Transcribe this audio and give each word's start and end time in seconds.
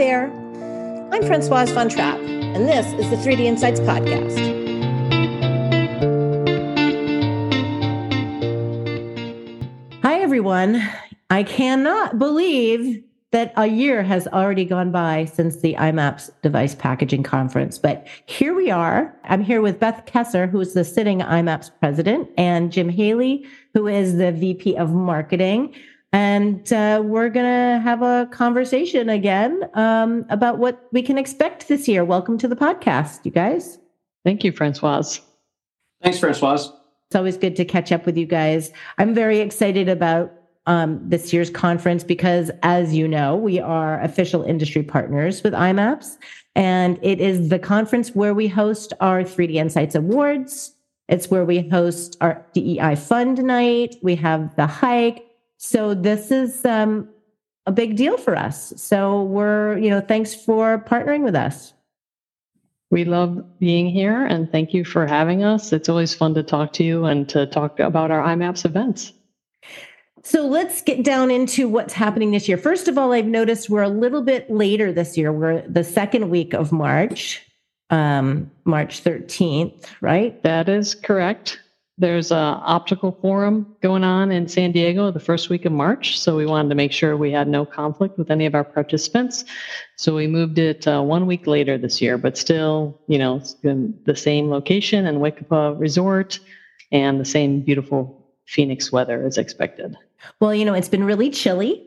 there. 0.00 0.30
I'm 1.12 1.22
Francoise 1.26 1.72
Von 1.72 1.90
Trapp, 1.90 2.18
and 2.20 2.66
this 2.66 2.86
is 2.94 3.10
the 3.10 3.16
3D 3.16 3.40
InCites 3.40 3.80
Podcast. 3.80 4.38
Hi, 10.02 10.20
everyone. 10.20 10.82
I 11.28 11.42
cannot 11.42 12.18
believe 12.18 13.04
that 13.32 13.52
a 13.58 13.66
year 13.66 14.02
has 14.02 14.26
already 14.28 14.64
gone 14.64 14.90
by 14.90 15.26
since 15.26 15.60
the 15.60 15.74
IMAPS 15.74 16.30
device 16.40 16.74
packaging 16.74 17.22
conference. 17.22 17.78
But 17.78 18.06
here 18.24 18.54
we 18.54 18.70
are. 18.70 19.14
I'm 19.24 19.42
here 19.42 19.60
with 19.60 19.78
Beth 19.78 20.06
Kesser, 20.06 20.48
who's 20.48 20.72
the 20.72 20.82
sitting 20.82 21.20
IMAPS 21.20 21.72
president, 21.78 22.30
and 22.38 22.72
Jim 22.72 22.88
Haley, 22.88 23.46
who 23.74 23.86
is 23.86 24.16
the 24.16 24.32
VP 24.32 24.76
of 24.76 24.94
marketing. 24.94 25.74
And 26.12 26.72
uh, 26.72 27.02
we're 27.04 27.28
going 27.28 27.46
to 27.46 27.80
have 27.80 28.02
a 28.02 28.28
conversation 28.32 29.08
again 29.08 29.62
um, 29.74 30.26
about 30.28 30.58
what 30.58 30.88
we 30.92 31.02
can 31.02 31.16
expect 31.16 31.68
this 31.68 31.86
year. 31.86 32.04
Welcome 32.04 32.36
to 32.38 32.48
the 32.48 32.56
podcast, 32.56 33.24
you 33.24 33.30
guys. 33.30 33.78
Thank 34.24 34.42
you, 34.42 34.50
Francoise. 34.50 35.20
Thanks, 36.02 36.18
Francoise. 36.18 36.70
It's 37.08 37.16
always 37.16 37.36
good 37.36 37.56
to 37.56 37.64
catch 37.64 37.92
up 37.92 38.06
with 38.06 38.16
you 38.16 38.26
guys. 38.26 38.72
I'm 38.98 39.14
very 39.14 39.38
excited 39.38 39.88
about 39.88 40.32
um, 40.66 41.00
this 41.08 41.32
year's 41.32 41.50
conference 41.50 42.04
because, 42.04 42.50
as 42.62 42.94
you 42.94 43.08
know, 43.08 43.36
we 43.36 43.58
are 43.60 44.00
official 44.00 44.42
industry 44.42 44.82
partners 44.82 45.42
with 45.42 45.52
IMAPS. 45.52 46.16
And 46.54 46.98
it 47.02 47.20
is 47.20 47.48
the 47.48 47.58
conference 47.58 48.14
where 48.14 48.34
we 48.34 48.48
host 48.48 48.92
our 49.00 49.22
3D 49.22 49.54
InCites 49.54 49.94
Awards. 49.94 50.74
It's 51.08 51.30
where 51.30 51.44
we 51.44 51.68
host 51.68 52.16
our 52.20 52.44
DEI 52.52 52.96
Fund 52.96 53.42
Night. 53.42 53.96
We 54.02 54.16
have 54.16 54.54
the 54.56 54.66
hike. 54.66 55.29
So 55.62 55.92
this 55.92 56.30
is 56.30 56.64
um, 56.64 57.06
a 57.66 57.70
big 57.70 57.94
deal 57.94 58.16
for 58.16 58.34
us. 58.34 58.72
So 58.76 59.24
we're, 59.24 59.76
you 59.76 59.90
know, 59.90 60.00
thanks 60.00 60.34
for 60.34 60.82
partnering 60.88 61.22
with 61.22 61.34
us. 61.34 61.74
We 62.90 63.04
love 63.04 63.44
being 63.58 63.90
here 63.90 64.24
and 64.24 64.50
thank 64.50 64.72
you 64.72 64.86
for 64.86 65.06
having 65.06 65.44
us. 65.44 65.70
It's 65.74 65.90
always 65.90 66.14
fun 66.14 66.32
to 66.34 66.42
talk 66.42 66.72
to 66.72 66.82
you 66.82 67.04
and 67.04 67.28
to 67.28 67.44
talk 67.44 67.78
about 67.78 68.10
our 68.10 68.26
IMAPS 68.26 68.64
events. 68.64 69.12
So 70.22 70.46
let's 70.46 70.80
get 70.80 71.04
down 71.04 71.30
into 71.30 71.68
what's 71.68 71.92
happening 71.92 72.30
this 72.30 72.48
year. 72.48 72.56
First 72.56 72.88
of 72.88 72.96
all, 72.96 73.12
I've 73.12 73.26
noticed 73.26 73.68
we're 73.68 73.82
a 73.82 73.88
little 73.90 74.22
bit 74.22 74.50
later 74.50 74.94
this 74.94 75.18
year. 75.18 75.30
We're 75.30 75.60
the 75.68 75.84
second 75.84 76.30
week 76.30 76.54
of 76.54 76.72
March, 76.72 77.46
um, 77.90 78.50
March 78.64 79.04
13th, 79.04 79.84
right? 80.00 80.42
That 80.42 80.70
is 80.70 80.94
correct. 80.94 81.60
There's 82.00 82.30
a 82.30 82.34
optical 82.34 83.12
forum 83.20 83.76
going 83.82 84.04
on 84.04 84.32
in 84.32 84.48
San 84.48 84.72
Diego 84.72 85.10
the 85.10 85.20
first 85.20 85.50
week 85.50 85.66
of 85.66 85.72
March. 85.72 86.18
So 86.18 86.34
we 86.34 86.46
wanted 86.46 86.70
to 86.70 86.74
make 86.74 86.92
sure 86.92 87.14
we 87.14 87.30
had 87.30 87.46
no 87.46 87.66
conflict 87.66 88.16
with 88.16 88.30
any 88.30 88.46
of 88.46 88.54
our 88.54 88.64
participants. 88.64 89.44
So 89.96 90.16
we 90.16 90.26
moved 90.26 90.58
it 90.58 90.88
uh, 90.88 91.02
one 91.02 91.26
week 91.26 91.46
later 91.46 91.76
this 91.76 92.00
year, 92.00 92.16
but 92.16 92.38
still, 92.38 92.98
you 93.06 93.18
know, 93.18 93.36
it's 93.36 93.52
been 93.52 93.94
the 94.06 94.16
same 94.16 94.48
location 94.48 95.04
in 95.04 95.20
We-Ko-Pa 95.20 95.74
Resort 95.76 96.40
and 96.90 97.20
the 97.20 97.24
same 97.26 97.60
beautiful 97.60 98.26
Phoenix 98.46 98.90
weather 98.90 99.22
as 99.22 99.36
expected. 99.36 99.94
Well, 100.40 100.54
you 100.54 100.64
know, 100.64 100.72
it's 100.72 100.88
been 100.88 101.04
really 101.04 101.28
chilly 101.28 101.86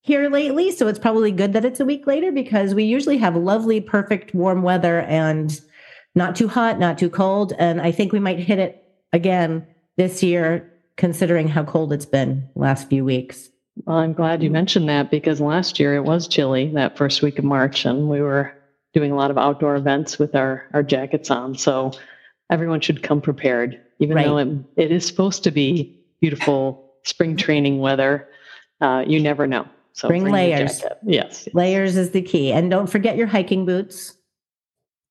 here 0.00 0.28
lately. 0.30 0.72
So 0.72 0.88
it's 0.88 0.98
probably 0.98 1.30
good 1.30 1.52
that 1.52 1.64
it's 1.64 1.78
a 1.78 1.84
week 1.84 2.08
later 2.08 2.32
because 2.32 2.74
we 2.74 2.82
usually 2.82 3.18
have 3.18 3.36
lovely, 3.36 3.80
perfect, 3.80 4.34
warm 4.34 4.62
weather 4.62 5.02
and 5.02 5.60
not 6.16 6.34
too 6.34 6.48
hot, 6.48 6.80
not 6.80 6.98
too 6.98 7.08
cold. 7.08 7.52
And 7.56 7.80
I 7.80 7.92
think 7.92 8.12
we 8.12 8.18
might 8.18 8.40
hit 8.40 8.58
it 8.58 8.81
again 9.12 9.66
this 9.96 10.22
year, 10.22 10.70
considering 10.96 11.48
how 11.48 11.64
cold 11.64 11.92
it's 11.92 12.06
been 12.06 12.48
last 12.54 12.88
few 12.88 13.04
weeks. 13.04 13.50
Well, 13.86 13.96
I'm 13.96 14.12
glad 14.12 14.42
you 14.42 14.50
mentioned 14.50 14.88
that 14.88 15.10
because 15.10 15.40
last 15.40 15.80
year 15.80 15.94
it 15.94 16.04
was 16.04 16.28
chilly 16.28 16.70
that 16.74 16.98
first 16.98 17.22
week 17.22 17.38
of 17.38 17.44
March, 17.44 17.84
and 17.84 18.08
we 18.08 18.20
were 18.20 18.52
doing 18.92 19.10
a 19.10 19.16
lot 19.16 19.30
of 19.30 19.38
outdoor 19.38 19.76
events 19.76 20.18
with 20.18 20.34
our, 20.34 20.68
our 20.74 20.82
jackets 20.82 21.30
on. 21.30 21.56
So 21.56 21.92
everyone 22.50 22.80
should 22.80 23.02
come 23.02 23.20
prepared, 23.22 23.80
even 23.98 24.16
right. 24.16 24.26
though 24.26 24.38
it, 24.38 24.48
it 24.76 24.92
is 24.92 25.06
supposed 25.06 25.42
to 25.44 25.50
be 25.50 25.98
beautiful 26.20 26.92
spring 27.04 27.36
training 27.36 27.78
weather, 27.80 28.28
uh, 28.80 29.04
you 29.06 29.20
never 29.20 29.46
know. 29.46 29.66
So 29.94 30.08
bring, 30.08 30.22
bring 30.22 30.34
layers. 30.34 30.80
Yes, 30.80 30.92
yes. 31.04 31.48
Layers 31.54 31.96
is 31.96 32.10
the 32.10 32.22
key. 32.22 32.52
And 32.52 32.70
don't 32.70 32.86
forget 32.86 33.16
your 33.16 33.26
hiking 33.26 33.66
boots 33.66 34.16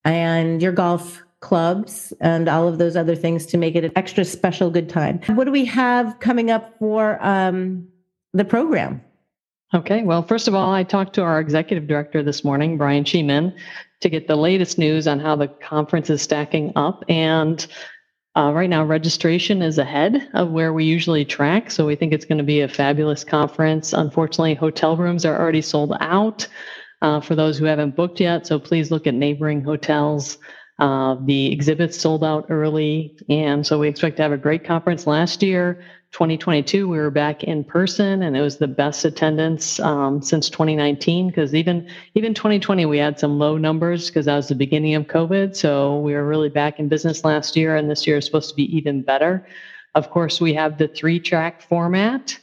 and 0.03 0.61
your 0.61 0.71
golf 0.71 1.21
clubs 1.41 2.13
and 2.21 2.47
all 2.47 2.67
of 2.67 2.77
those 2.77 2.95
other 2.95 3.15
things 3.15 3.45
to 3.47 3.57
make 3.57 3.75
it 3.75 3.83
an 3.83 3.91
extra 3.95 4.23
special 4.23 4.69
good 4.69 4.87
time. 4.87 5.19
What 5.27 5.45
do 5.45 5.51
we 5.51 5.65
have 5.65 6.19
coming 6.19 6.49
up 6.49 6.73
for 6.79 7.23
um, 7.25 7.87
the 8.33 8.45
program? 8.45 9.01
Okay, 9.73 10.03
well, 10.03 10.21
first 10.23 10.47
of 10.47 10.55
all, 10.55 10.71
I 10.71 10.83
talked 10.83 11.13
to 11.15 11.23
our 11.23 11.39
executive 11.39 11.87
director 11.87 12.21
this 12.21 12.43
morning, 12.43 12.77
Brian 12.77 13.05
Schieman, 13.05 13.55
to 14.01 14.09
get 14.09 14.27
the 14.27 14.35
latest 14.35 14.77
news 14.77 15.07
on 15.07 15.19
how 15.19 15.35
the 15.35 15.47
conference 15.47 16.09
is 16.09 16.21
stacking 16.21 16.73
up. 16.75 17.05
And 17.07 17.65
uh, 18.35 18.51
right 18.53 18.69
now, 18.69 18.83
registration 18.83 19.61
is 19.61 19.77
ahead 19.77 20.29
of 20.33 20.51
where 20.51 20.73
we 20.73 20.83
usually 20.83 21.23
track. 21.23 21.71
So 21.71 21.85
we 21.85 21.95
think 21.95 22.11
it's 22.11 22.25
going 22.25 22.37
to 22.37 22.43
be 22.43 22.61
a 22.61 22.67
fabulous 22.67 23.23
conference. 23.23 23.93
Unfortunately, 23.93 24.55
hotel 24.55 24.97
rooms 24.97 25.25
are 25.25 25.39
already 25.39 25.61
sold 25.61 25.93
out 26.01 26.47
uh, 27.01 27.21
for 27.21 27.35
those 27.35 27.57
who 27.57 27.65
haven't 27.65 27.95
booked 27.95 28.19
yet. 28.19 28.45
So 28.47 28.59
please 28.59 28.91
look 28.91 29.07
at 29.07 29.13
neighboring 29.13 29.63
hotels. 29.63 30.37
Uh, 30.81 31.15
the 31.25 31.51
exhibits 31.51 31.95
sold 31.95 32.23
out 32.23 32.47
early. 32.49 33.15
And 33.29 33.65
so 33.65 33.77
we 33.77 33.87
expect 33.87 34.17
to 34.17 34.23
have 34.23 34.31
a 34.31 34.37
great 34.37 34.63
conference 34.63 35.05
last 35.05 35.43
year. 35.43 35.79
2022 36.11 36.89
we 36.89 36.97
were 36.97 37.09
back 37.09 37.41
in 37.45 37.63
person 37.63 38.23
and 38.23 38.35
it 38.35 38.41
was 38.41 38.57
the 38.57 38.67
best 38.67 39.05
attendance 39.05 39.79
um, 39.79 40.21
since 40.21 40.49
2019 40.49 41.27
because 41.27 41.55
even 41.55 41.87
even 42.15 42.33
2020 42.33 42.85
we 42.85 42.97
had 42.97 43.17
some 43.17 43.39
low 43.39 43.57
numbers 43.57 44.07
because 44.07 44.25
that 44.25 44.35
was 44.35 44.49
the 44.49 44.55
beginning 44.55 44.93
of 44.93 45.03
covid 45.07 45.55
so 45.55 46.01
we 46.01 46.13
were 46.13 46.27
really 46.27 46.49
back 46.49 46.79
in 46.79 46.89
business 46.89 47.23
last 47.23 47.55
year 47.55 47.77
and 47.77 47.89
this 47.89 48.05
year 48.05 48.17
is 48.17 48.25
supposed 48.25 48.49
to 48.49 48.55
be 48.55 48.75
even 48.75 49.01
better 49.01 49.47
of 49.95 50.09
course 50.09 50.41
we 50.41 50.53
have 50.53 50.77
the 50.77 50.89
three 50.89 51.17
track 51.17 51.61
format 51.61 52.37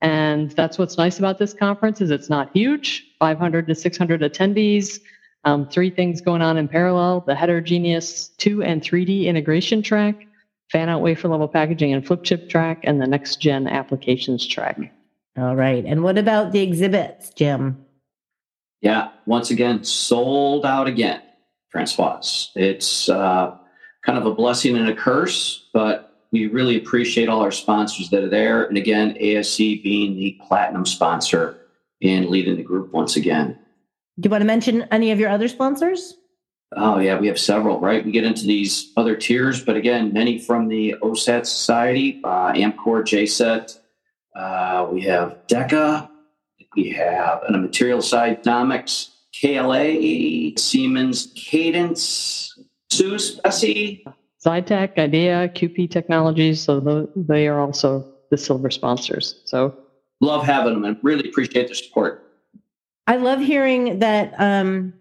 and 0.00 0.52
that's 0.52 0.78
what's 0.78 0.96
nice 0.96 1.18
about 1.18 1.38
this 1.38 1.52
conference 1.52 2.00
is 2.00 2.10
it's 2.10 2.30
not 2.30 2.50
huge 2.54 3.04
500 3.18 3.66
to 3.66 3.74
600 3.74 4.22
attendees 4.22 4.98
um, 5.44 5.68
three 5.68 5.90
things 5.90 6.20
going 6.20 6.42
on 6.42 6.56
in 6.56 6.68
parallel 6.68 7.20
the 7.26 7.34
heterogeneous 7.34 8.28
2 8.38 8.62
and 8.62 8.82
3d 8.82 9.24
integration 9.24 9.82
track 9.82 10.26
fan 10.70 10.88
out 10.88 11.02
wafer 11.02 11.28
level 11.28 11.48
packaging 11.48 11.92
and 11.92 12.06
flip 12.06 12.22
chip 12.22 12.48
track, 12.48 12.80
and 12.84 13.00
the 13.00 13.06
next 13.06 13.36
gen 13.36 13.66
applications 13.66 14.46
track. 14.46 14.78
All 15.36 15.56
right. 15.56 15.84
And 15.84 16.02
what 16.02 16.18
about 16.18 16.52
the 16.52 16.60
exhibits, 16.60 17.30
Jim? 17.30 17.84
Yeah, 18.80 19.10
once 19.26 19.50
again, 19.50 19.84
sold 19.84 20.64
out 20.64 20.86
again, 20.86 21.22
Francoise. 21.68 22.50
It's 22.54 23.08
uh, 23.08 23.56
kind 24.04 24.18
of 24.18 24.26
a 24.26 24.34
blessing 24.34 24.76
and 24.76 24.88
a 24.88 24.94
curse, 24.94 25.68
but 25.72 26.24
we 26.32 26.46
really 26.46 26.76
appreciate 26.76 27.28
all 27.28 27.42
our 27.42 27.50
sponsors 27.50 28.08
that 28.10 28.24
are 28.24 28.28
there. 28.28 28.64
And 28.64 28.78
again, 28.78 29.16
ASE 29.18 29.56
being 29.56 30.16
the 30.16 30.40
platinum 30.46 30.86
sponsor 30.86 31.58
and 32.00 32.26
leading 32.28 32.56
the 32.56 32.62
group 32.62 32.92
once 32.92 33.16
again. 33.16 33.58
Do 34.18 34.26
you 34.26 34.30
want 34.30 34.42
to 34.42 34.46
mention 34.46 34.86
any 34.90 35.12
of 35.12 35.20
your 35.20 35.30
other 35.30 35.48
sponsors? 35.48 36.16
Oh 36.76 36.98
yeah, 36.98 37.18
we 37.18 37.26
have 37.26 37.38
several, 37.38 37.80
right? 37.80 38.04
We 38.04 38.12
get 38.12 38.24
into 38.24 38.46
these 38.46 38.92
other 38.96 39.16
tiers, 39.16 39.62
but 39.62 39.76
again, 39.76 40.12
many 40.12 40.38
from 40.38 40.68
the 40.68 40.94
OSAT 41.02 41.46
Society, 41.46 42.20
uh, 42.22 42.52
Amkor, 42.52 43.02
JCET. 43.02 43.78
Uh, 44.36 44.88
we 44.90 45.02
have 45.02 45.38
DECA. 45.48 46.08
We 46.76 46.90
have 46.90 47.42
on 47.46 47.52
the 47.52 47.58
material 47.58 48.00
side, 48.00 48.44
Namics, 48.44 49.10
KLA, 49.40 50.56
Siemens, 50.56 51.32
Cadence, 51.34 52.56
SUSE, 52.90 53.40
SE. 53.44 54.04
Zytec, 54.44 54.98
IDEA, 54.98 55.48
QP 55.48 55.90
Technologies. 55.90 56.60
So 56.62 57.08
they 57.16 57.48
are 57.48 57.58
also 57.58 58.06
the 58.30 58.38
silver 58.38 58.70
sponsors. 58.70 59.40
So 59.44 59.76
love 60.20 60.44
having 60.44 60.74
them 60.74 60.84
and 60.84 60.96
really 61.02 61.28
appreciate 61.28 61.66
their 61.66 61.74
support. 61.74 62.29
I 63.10 63.16
love 63.16 63.40
hearing 63.40 63.98
that 63.98 64.32
um, 64.38 64.94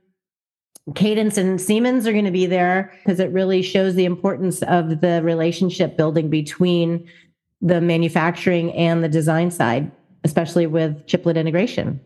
Cadence 0.96 1.38
and 1.38 1.62
Siemens 1.62 2.08
are 2.08 2.12
going 2.12 2.26
to 2.26 2.32
be 2.32 2.48
there 2.48 2.92
because 2.98 3.20
it 3.20 3.32
really 3.32 3.62
shows 3.62 3.94
the 3.94 4.06
importance 4.06 4.64
of 4.64 5.02
the 5.02 5.22
relationship 5.22 5.96
building 5.96 6.28
between 6.28 7.08
the 7.62 7.80
manufacturing 7.80 8.74
and 8.74 9.04
the 9.04 9.10
design 9.10 9.52
side, 9.52 9.92
especially 10.24 10.66
with 10.66 11.06
chiplet 11.06 11.38
integration. 11.38 12.02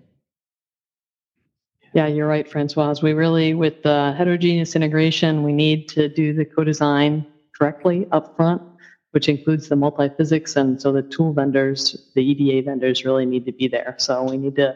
Yeah, 1.93 2.07
you're 2.07 2.27
right, 2.27 2.51
Francoise. 2.51 3.01
We 3.01 3.13
really, 3.13 3.53
with 3.53 3.83
the 3.83 4.13
heterogeneous 4.17 4.75
integration, 4.75 5.41
we 5.41 5.53
need 5.53 5.87
to 5.89 6.09
do 6.09 6.33
the 6.33 6.43
co-design 6.43 7.25
correctly 7.57 8.07
upfront, 8.11 8.61
which 9.11 9.29
includes 9.29 9.69
the 9.69 9.77
multi-physics. 9.77 10.57
And 10.57 10.81
so 10.81 10.91
the 10.91 11.03
tool 11.03 11.31
vendors, 11.31 12.09
the 12.13 12.29
EDA 12.29 12.65
vendors 12.65 13.05
really 13.05 13.25
need 13.25 13.45
to 13.45 13.53
be 13.53 13.69
there. 13.69 13.95
So 13.99 14.21
we 14.23 14.35
need 14.35 14.57
to 14.57 14.75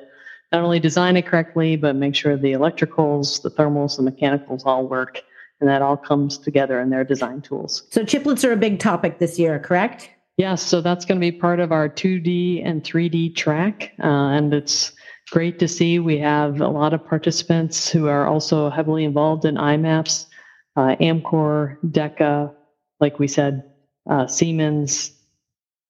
not 0.51 0.63
only 0.63 0.79
design 0.79 1.17
it 1.17 1.25
correctly, 1.25 1.75
but 1.75 1.95
make 1.95 2.15
sure 2.15 2.37
the 2.37 2.53
electricals, 2.53 3.41
the 3.41 3.51
thermals, 3.51 3.97
the 3.97 4.03
mechanicals 4.03 4.63
all 4.65 4.87
work, 4.87 5.21
and 5.59 5.69
that 5.69 5.81
all 5.81 5.97
comes 5.97 6.37
together 6.37 6.79
in 6.79 6.89
their 6.89 7.03
design 7.03 7.41
tools. 7.41 7.83
So 7.89 8.03
chiplets 8.03 8.47
are 8.47 8.53
a 8.53 8.57
big 8.57 8.79
topic 8.79 9.19
this 9.19 9.37
year, 9.37 9.59
correct? 9.59 10.09
Yes, 10.37 10.61
so 10.61 10.81
that's 10.81 11.03
going 11.03 11.19
to 11.19 11.31
be 11.31 11.31
part 11.31 11.59
of 11.59 11.71
our 11.71 11.89
2D 11.89 12.61
and 12.63 12.83
3D 12.83 13.35
track, 13.35 13.93
uh, 14.03 14.05
and 14.05 14.53
it's 14.53 14.93
great 15.31 15.59
to 15.59 15.67
see 15.67 15.99
we 15.99 16.17
have 16.19 16.61
a 16.61 16.67
lot 16.67 16.93
of 16.93 17.05
participants 17.05 17.89
who 17.89 18.07
are 18.07 18.27
also 18.27 18.69
heavily 18.69 19.03
involved 19.03 19.45
in 19.45 19.55
IMAPS, 19.55 20.27
uh, 20.75 20.95
Amkor, 21.01 21.77
DECA, 21.87 22.53
like 22.99 23.19
we 23.19 23.27
said, 23.27 23.63
uh, 24.09 24.27
Siemens. 24.27 25.11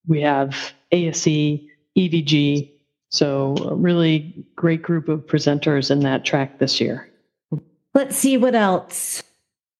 We 0.07 0.21
have 0.21 0.73
ASE, 0.91 1.59
EVG. 1.97 2.71
So, 3.09 3.55
a 3.63 3.75
really 3.75 4.45
great 4.55 4.81
group 4.81 5.07
of 5.07 5.25
presenters 5.25 5.89
in 5.89 6.01
that 6.01 6.25
track 6.25 6.59
this 6.59 6.81
year. 6.81 7.09
Let's 7.93 8.17
see 8.17 8.37
what 8.37 8.53
else. 8.53 9.23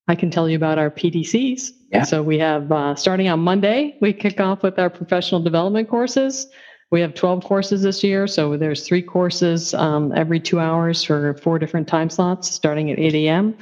I 0.07 0.15
can 0.15 0.31
tell 0.31 0.47
you 0.47 0.56
about 0.56 0.79
our 0.79 0.89
PDCs. 0.89 1.71
Yeah. 1.91 2.03
So, 2.03 2.24
we 2.24 2.39
have 2.39 2.71
uh, 2.71 2.95
starting 2.95 3.27
on 3.27 3.39
Monday, 3.41 3.97
we 4.00 4.13
kick 4.13 4.39
off 4.39 4.63
with 4.63 4.79
our 4.79 4.89
professional 4.89 5.41
development 5.41 5.89
courses. 5.89 6.47
We 6.89 7.01
have 7.01 7.13
12 7.15 7.44
courses 7.44 7.81
this 7.81 8.01
year. 8.01 8.27
So, 8.27 8.56
there's 8.56 8.88
three 8.88 9.01
courses 9.01 9.74
um, 9.74 10.13
every 10.15 10.39
two 10.39 10.62
hours 10.62 11.03
for 11.03 11.33
four 11.35 11.59
different 11.59 11.88
time 11.89 12.09
slots 12.09 12.50
starting 12.50 12.89
at 12.91 12.97
8 12.97 13.13
a.m. 13.13 13.57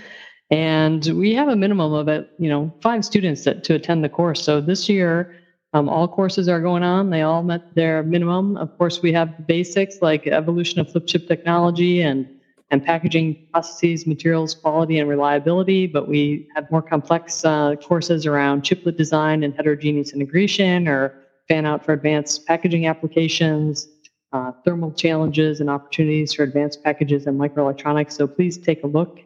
And 0.51 1.03
we 1.17 1.33
have 1.33 1.47
a 1.47 1.55
minimum 1.55 1.91
of 1.91 2.07
it, 2.07 2.29
you 2.37 2.49
know, 2.49 2.71
five 2.83 3.03
students 3.03 3.45
that, 3.45 3.63
to 3.63 3.73
attend 3.73 4.03
the 4.03 4.09
course. 4.09 4.43
So, 4.43 4.61
this 4.61 4.87
year, 4.87 5.35
um, 5.75 5.89
all 5.89 6.07
courses 6.07 6.47
are 6.47 6.61
going 6.61 6.83
on. 6.83 7.09
They 7.09 7.23
all 7.23 7.43
met 7.43 7.75
their 7.75 8.01
minimum. 8.01 8.55
Of 8.55 8.77
course, 8.77 9.01
we 9.01 9.11
have 9.11 9.45
basics 9.45 10.01
like 10.01 10.25
evolution 10.25 10.79
of 10.79 10.89
flip 10.89 11.05
chip 11.05 11.27
technology 11.27 12.01
and 12.01 12.29
and 12.71 12.83
packaging 12.83 13.45
processes, 13.51 14.07
materials 14.07 14.55
quality, 14.55 14.99
and 14.99 15.09
reliability. 15.09 15.85
But 15.85 16.07
we 16.07 16.47
have 16.55 16.71
more 16.71 16.81
complex 16.81 17.43
uh, 17.43 17.75
courses 17.75 18.25
around 18.25 18.63
chiplet 18.63 18.97
design 18.97 19.43
and 19.43 19.53
heterogeneous 19.53 20.13
integration, 20.13 20.87
or 20.87 21.13
fan 21.49 21.65
out 21.65 21.83
for 21.83 21.91
advanced 21.91 22.47
packaging 22.47 22.87
applications, 22.87 23.89
uh, 24.31 24.53
thermal 24.63 24.93
challenges 24.93 25.59
and 25.59 25.69
opportunities 25.69 26.33
for 26.33 26.43
advanced 26.43 26.85
packages 26.85 27.27
and 27.27 27.37
microelectronics. 27.37 28.13
So 28.13 28.27
please 28.27 28.57
take 28.57 28.81
a 28.83 28.87
look 28.87 29.19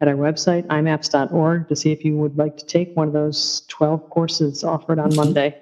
at 0.00 0.06
our 0.06 0.14
website, 0.14 0.66
imaps.org, 0.66 1.68
to 1.68 1.74
see 1.74 1.90
if 1.90 2.04
you 2.04 2.16
would 2.16 2.38
like 2.38 2.56
to 2.58 2.66
take 2.66 2.94
one 2.94 3.08
of 3.08 3.12
those 3.12 3.62
12 3.68 4.08
courses 4.08 4.62
offered 4.62 5.00
on 5.00 5.14
Monday. 5.16 5.60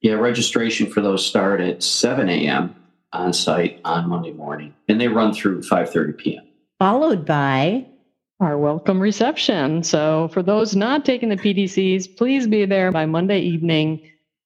Yeah, 0.00 0.14
registration 0.14 0.90
for 0.90 1.02
those 1.02 1.26
start 1.26 1.60
at 1.60 1.82
7 1.82 2.28
a.m. 2.30 2.74
on 3.12 3.34
site 3.34 3.80
on 3.84 4.08
Monday 4.08 4.32
morning, 4.32 4.74
and 4.88 4.98
they 4.98 5.08
run 5.08 5.34
through 5.34 5.60
5:30 5.60 6.16
p.m. 6.16 6.46
Followed 6.78 7.26
by 7.26 7.86
our 8.40 8.56
welcome 8.56 8.98
reception. 8.98 9.82
So 9.82 10.30
for 10.32 10.42
those 10.42 10.74
not 10.74 11.04
taking 11.04 11.28
the 11.28 11.36
PDCs, 11.36 12.16
please 12.16 12.46
be 12.46 12.64
there 12.64 12.90
by 12.90 13.04
Monday 13.04 13.40
evening. 13.40 14.00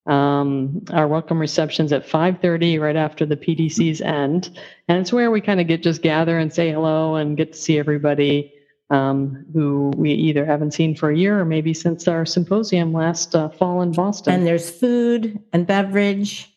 Um, 0.06 0.84
our 0.92 1.06
welcome 1.06 1.38
receptions 1.38 1.92
at 1.92 2.04
5:30, 2.04 2.80
right 2.80 2.96
after 2.96 3.24
the 3.24 3.36
PDCs 3.36 4.00
end, 4.00 4.58
and 4.88 4.98
it's 4.98 5.12
where 5.12 5.30
we 5.30 5.40
kind 5.40 5.60
of 5.60 5.68
get 5.68 5.84
just 5.84 6.02
gather 6.02 6.36
and 6.36 6.52
say 6.52 6.72
hello 6.72 7.14
and 7.14 7.36
get 7.36 7.52
to 7.52 7.58
see 7.58 7.78
everybody 7.78 8.52
um, 8.90 9.46
who 9.52 9.92
we 9.96 10.12
either 10.12 10.44
haven't 10.44 10.72
seen 10.72 10.94
for 10.94 11.10
a 11.10 11.16
year 11.16 11.40
or 11.40 11.44
maybe 11.44 11.74
since 11.74 12.06
our 12.06 12.26
symposium 12.26 12.92
last 12.92 13.34
uh, 13.34 13.48
fall 13.48 13.82
in 13.82 13.92
Boston. 13.92 14.34
And 14.34 14.46
there's 14.46 14.70
food 14.70 15.42
and 15.52 15.66
beverage. 15.66 16.54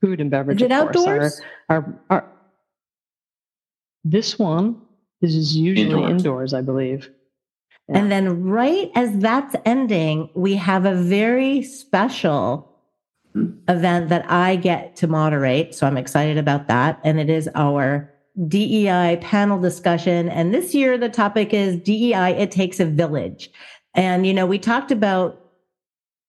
Food 0.00 0.20
and 0.20 0.30
beverage. 0.30 0.60
Is 0.60 0.66
it 0.66 0.72
outdoors? 0.72 1.40
Our, 1.68 1.76
our, 1.76 2.00
our, 2.10 2.32
this 4.04 4.38
one 4.38 4.80
is 5.22 5.56
usually 5.56 5.90
indoors, 5.90 6.10
indoors 6.10 6.54
I 6.54 6.60
believe. 6.60 7.10
Yeah. 7.88 7.98
And 7.98 8.12
then, 8.12 8.44
right 8.44 8.90
as 8.94 9.16
that's 9.18 9.54
ending, 9.64 10.28
we 10.34 10.56
have 10.56 10.84
a 10.84 10.94
very 10.94 11.62
special 11.62 12.72
event 13.68 14.08
that 14.08 14.30
I 14.30 14.56
get 14.56 14.96
to 14.96 15.06
moderate. 15.06 15.74
So 15.74 15.86
I'm 15.86 15.96
excited 15.96 16.38
about 16.38 16.68
that. 16.68 17.00
And 17.04 17.20
it 17.20 17.30
is 17.30 17.48
our 17.54 18.12
DEI 18.48 19.18
panel 19.22 19.58
discussion. 19.60 20.28
And 20.28 20.52
this 20.52 20.74
year, 20.74 20.98
the 20.98 21.08
topic 21.08 21.54
is 21.54 21.76
DEI, 21.76 22.32
it 22.32 22.50
takes 22.50 22.80
a 22.80 22.84
village. 22.84 23.50
And, 23.94 24.26
you 24.26 24.34
know, 24.34 24.46
we 24.46 24.58
talked 24.58 24.90
about 24.90 25.42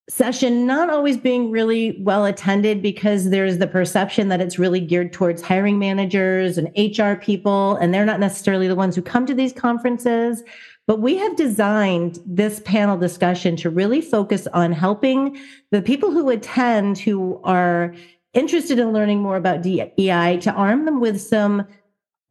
session 0.10 0.66
not 0.66 0.90
always 0.90 1.18
being 1.18 1.52
really 1.52 1.98
well 2.02 2.24
attended 2.26 2.82
because 2.82 3.30
there's 3.30 3.58
the 3.58 3.68
perception 3.68 4.30
that 4.30 4.40
it's 4.40 4.58
really 4.58 4.80
geared 4.80 5.12
towards 5.12 5.42
hiring 5.42 5.78
managers 5.78 6.58
and 6.58 6.70
HR 6.78 7.20
people, 7.20 7.76
and 7.76 7.94
they're 7.94 8.06
not 8.06 8.22
necessarily 8.22 8.70
the 8.70 8.76
ones 8.76 8.96
who 8.96 9.02
come 9.02 9.26
to 9.26 9.34
these 9.34 9.52
conferences. 9.52 10.44
But 10.86 11.02
we 11.02 11.18
have 11.18 11.36
designed 11.36 12.20
this 12.26 12.62
panel 12.62 12.98
discussion 12.98 13.58
to 13.58 13.70
really 13.70 14.00
focus 14.00 14.48
on 14.54 14.72
helping 14.72 15.38
the 15.72 15.82
people 15.82 16.12
who 16.12 16.30
attend 16.30 16.98
who 16.98 17.42
are 17.44 17.94
interested 18.34 18.80
in 18.80 18.94
learning 18.94 19.22
more 19.22 19.36
about 19.36 19.62
DEI 19.62 20.38
to 20.42 20.54
arm 20.54 20.86
them 20.86 21.02
with 21.02 21.20
some 21.20 21.68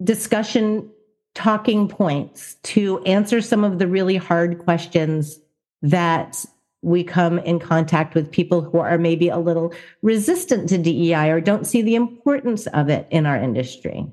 discussion 0.02 0.90
talking 1.34 1.86
points 1.86 2.54
to 2.62 3.02
answer 3.04 3.40
some 3.40 3.62
of 3.62 3.78
the 3.78 3.86
really 3.86 4.16
hard 4.16 4.58
questions 4.58 5.38
that 5.82 6.44
we 6.82 7.04
come 7.04 7.38
in 7.40 7.58
contact 7.58 8.14
with 8.14 8.30
people 8.30 8.62
who 8.62 8.78
are 8.78 8.96
maybe 8.96 9.28
a 9.28 9.38
little 9.38 9.72
resistant 10.02 10.68
to 10.68 10.78
DEI 10.78 11.30
or 11.30 11.40
don't 11.40 11.66
see 11.66 11.82
the 11.82 11.94
importance 11.94 12.66
of 12.68 12.88
it 12.88 13.06
in 13.10 13.26
our 13.26 13.36
industry. 13.36 14.06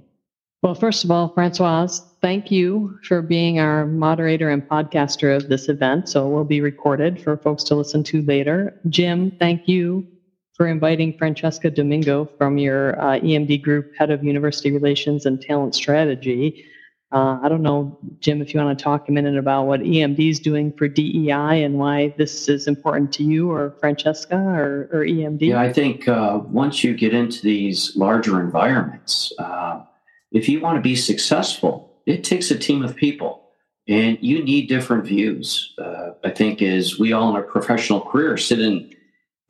Well, 0.63 0.75
first 0.75 1.03
of 1.03 1.11
all, 1.11 1.29
Francoise, 1.29 2.01
thank 2.21 2.49
you 2.49 2.97
for 3.03 3.21
being 3.21 3.59
our 3.59 3.85
moderator 3.85 4.49
and 4.49 4.67
podcaster 4.67 5.35
of 5.35 5.49
this 5.49 5.67
event. 5.67 6.07
So 6.07 6.25
it 6.25 6.31
will 6.31 6.45
be 6.45 6.61
recorded 6.61 7.21
for 7.21 7.37
folks 7.37 7.63
to 7.65 7.75
listen 7.75 8.03
to 8.05 8.21
later. 8.21 8.79
Jim, 8.87 9.31
thank 9.39 9.67
you 9.67 10.07
for 10.53 10.67
inviting 10.67 11.17
Francesca 11.17 11.69
Domingo 11.69 12.25
from 12.37 12.57
your 12.57 12.99
uh, 13.01 13.19
EMD 13.19 13.61
group, 13.63 13.91
head 13.97 14.11
of 14.11 14.23
university 14.23 14.71
relations 14.71 15.25
and 15.25 15.41
talent 15.41 15.75
strategy. 15.75 16.65
Uh, 17.11 17.39
I 17.43 17.49
don't 17.49 17.61
know, 17.61 17.99
Jim, 18.19 18.41
if 18.41 18.53
you 18.53 18.59
want 18.59 18.77
to 18.77 18.83
talk 18.83 19.07
a 19.07 19.11
minute 19.11 19.37
about 19.37 19.65
what 19.65 19.81
EMD 19.81 20.29
is 20.29 20.39
doing 20.39 20.71
for 20.73 20.87
DEI 20.87 21.63
and 21.63 21.77
why 21.77 22.13
this 22.17 22.49
is 22.49 22.67
important 22.67 23.11
to 23.13 23.23
you 23.23 23.51
or 23.51 23.75
Francesca 23.79 24.35
or, 24.35 24.89
or 24.91 25.05
EMD. 25.05 25.41
Yeah, 25.41 25.61
I 25.61 25.71
think 25.71 26.07
uh, 26.07 26.39
once 26.45 26.83
you 26.83 26.95
get 26.95 27.13
into 27.13 27.41
these 27.43 27.95
larger 27.95 28.41
environments, 28.41 29.31
uh, 29.37 29.83
if 30.31 30.49
you 30.49 30.59
want 30.59 30.77
to 30.77 30.81
be 30.81 30.95
successful, 30.95 31.93
it 32.07 32.23
takes 32.23 32.49
a 32.49 32.57
team 32.57 32.83
of 32.83 32.95
people. 32.95 33.41
And 33.87 34.17
you 34.21 34.43
need 34.43 34.69
different 34.69 35.05
views. 35.05 35.75
Uh, 35.77 36.11
I 36.23 36.29
think 36.29 36.61
as 36.61 36.97
we 36.97 37.11
all 37.11 37.29
in 37.29 37.35
our 37.35 37.43
professional 37.43 38.01
career 38.01 38.37
sit 38.37 38.59
in 38.59 38.89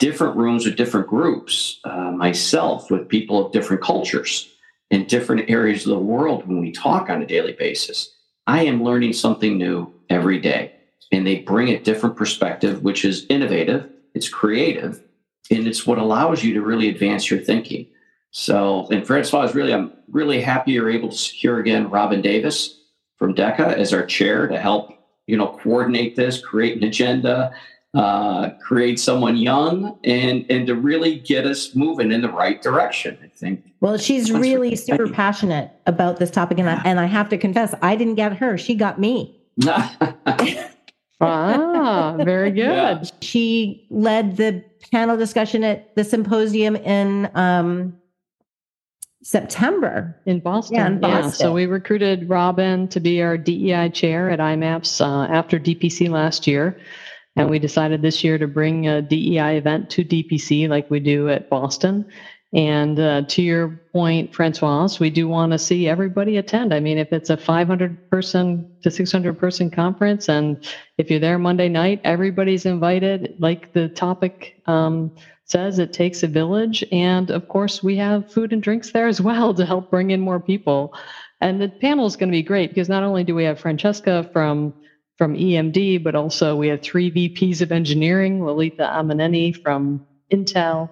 different 0.04 0.36
rooms 0.36 0.66
with 0.66 0.76
different 0.76 1.08
groups, 1.08 1.80
uh, 1.86 2.12
myself 2.12 2.92
with 2.92 3.08
people 3.08 3.46
of 3.46 3.54
different 3.54 3.82
cultures 3.82 4.50
in 4.92 5.06
different 5.06 5.50
areas 5.50 5.86
of 5.86 5.92
the 5.92 5.98
world 5.98 6.46
when 6.46 6.60
we 6.60 6.74
talk 6.74 7.10
on 7.10 7.22
a 7.22 7.26
daily 7.26 7.54
basis. 7.54 8.14
I 8.46 8.64
am 8.64 8.84
learning 8.84 9.14
something 9.14 9.58
new 9.58 9.94
every 10.10 10.40
day. 10.40 10.74
And 11.14 11.26
they 11.26 11.40
bring 11.40 11.70
a 11.70 11.80
different 11.80 12.18
perspective, 12.18 12.84
which 12.84 13.06
is 13.06 13.26
innovative, 13.30 13.90
it's 14.14 14.28
creative, 14.28 15.02
and 15.50 15.68
it's 15.68 15.88
what 15.88 16.00
allows 16.00 16.44
you 16.44 16.54
to 16.56 16.62
really 16.62 16.90
advance 16.90 17.32
your 17.32 17.40
thinking. 17.40 17.88
So, 18.32 18.90
and 18.92 19.08
Francois 19.08 19.44
is 19.44 19.56
really, 19.56 19.74
I'm 19.74 19.94
really 20.12 20.42
happy 20.42 20.74
you're 20.74 20.90
able 20.90 21.10
to 21.10 21.18
secure 21.18 21.60
again 21.60 21.90
Robin 21.90 22.22
Davis 22.22 22.78
from 23.16 23.36
DECA 23.36 23.78
as 23.78 23.94
our 23.94 24.06
chair 24.06 24.48
to 24.48 24.60
help, 24.60 24.92
you 25.28 25.38
know, 25.38 25.58
coordinate 25.64 26.18
this, 26.18 26.42
create 26.42 26.76
an 26.76 26.84
agenda, 26.84 27.54
uh, 27.94 28.50
create 28.60 29.00
someone 29.00 29.38
young 29.38 29.98
and 30.04 30.46
and 30.50 30.66
to 30.66 30.76
really 30.76 31.20
get 31.20 31.46
us 31.46 31.76
moving 31.76 32.12
in 32.12 32.22
the 32.22 32.30
right 32.30 32.62
direction. 32.62 33.18
I 33.22 33.28
think. 33.28 33.64
Well, 33.82 33.98
she's 33.98 34.32
really 34.32 34.76
super 34.76 35.08
passionate 35.08 35.72
about 35.86 36.18
this 36.18 36.32
topic, 36.32 36.58
and 36.58 36.70
I, 36.70 36.82
and 36.86 37.00
I 37.00 37.06
have 37.06 37.30
to 37.30 37.38
confess, 37.38 37.76
I 37.82 37.96
didn't 37.96 38.16
get 38.16 38.38
her; 38.38 38.58
she 38.58 38.76
got 38.76 39.00
me. 39.00 39.40
ah, 41.22 42.16
very 42.18 42.50
good. 42.50 42.64
Yeah. 42.64 43.04
She 43.22 43.86
led 43.90 44.38
the 44.38 44.64
panel 44.92 45.18
discussion 45.18 45.64
at 45.64 45.96
the 45.96 46.04
symposium 46.04 46.76
in 46.78 47.30
um, 47.36 47.96
September 49.22 50.20
in 50.26 50.40
Boston. 50.40 50.76
Yeah, 50.76 50.88
in 50.88 51.00
Boston. 51.00 51.24
Yeah. 51.26 51.30
So 51.30 51.54
we 51.54 51.68
recruited 51.68 52.28
Robin 52.28 52.88
to 52.88 53.00
be 53.00 53.22
our 53.22 53.38
DEI 53.38 53.90
chair 53.90 54.30
at 54.32 54.40
IMAPS 54.40 55.02
uh, 55.02 55.32
after 55.32 55.60
DPC 55.60 56.10
last 56.10 56.48
year. 56.48 56.80
And 57.36 57.50
we 57.50 57.58
decided 57.58 58.02
this 58.02 58.24
year 58.24 58.38
to 58.38 58.48
bring 58.48 58.88
a 58.88 59.02
DEI 59.02 59.58
event 59.58 59.90
to 59.92 60.04
DPC 60.04 60.70
like 60.70 60.90
we 60.92 61.00
do 61.00 61.30
at 61.30 61.50
Boston. 61.50 62.06
And 62.54 63.00
uh, 63.00 63.24
to 63.30 63.42
your 63.42 63.82
point, 63.92 64.36
Francoise, 64.36 65.00
we 65.00 65.10
do 65.10 65.28
want 65.28 65.52
to 65.54 65.58
see 65.58 65.88
everybody 65.88 66.38
attend. 66.38 66.72
I 66.72 66.80
mean, 66.80 67.00
if 67.00 67.12
it's 67.12 67.32
a 67.32 67.38
500 67.38 68.12
person 68.12 68.72
to 68.84 68.92
600 68.92 69.40
person 69.40 69.72
conference, 69.72 70.30
and 70.30 70.64
if 71.00 71.10
you're 71.10 71.20
there 71.20 71.40
Monday 71.40 71.68
night, 71.68 72.00
everybody's 72.04 72.68
invited. 72.68 73.36
Like 73.40 73.74
the 73.74 73.90
topic 73.90 74.62
um, 74.68 75.16
says, 75.46 75.80
it 75.80 75.94
takes 75.94 76.22
a 76.22 76.28
village. 76.28 76.84
And 76.92 77.32
of 77.32 77.48
course, 77.48 77.82
we 77.82 77.98
have 77.98 78.32
food 78.32 78.54
and 78.54 78.62
drinks 78.62 78.92
there 78.92 79.08
as 79.08 79.20
well 79.30 79.56
to 79.56 79.66
help 79.66 79.90
bring 79.90 80.12
in 80.12 80.20
more 80.20 80.40
people. 80.40 80.94
And 81.42 81.60
the 81.60 81.70
panel 81.70 82.06
is 82.06 82.16
going 82.16 82.30
to 82.30 82.38
be 82.38 82.44
great 82.44 82.70
because 82.70 82.88
not 82.88 83.02
only 83.02 83.24
do 83.24 83.34
we 83.34 83.46
have 83.46 83.60
Francesca 83.60 84.30
from 84.32 84.76
from 85.18 85.36
EMD, 85.36 86.04
but 86.04 86.16
also 86.16 86.56
we 86.56 86.68
have 86.70 86.82
three 86.82 87.12
VPs 87.12 87.62
of 87.62 87.72
engineering, 87.72 88.40
Lalitha 88.40 88.92
Immaneni 88.94 89.62
from 89.62 90.06
Intel, 90.32 90.90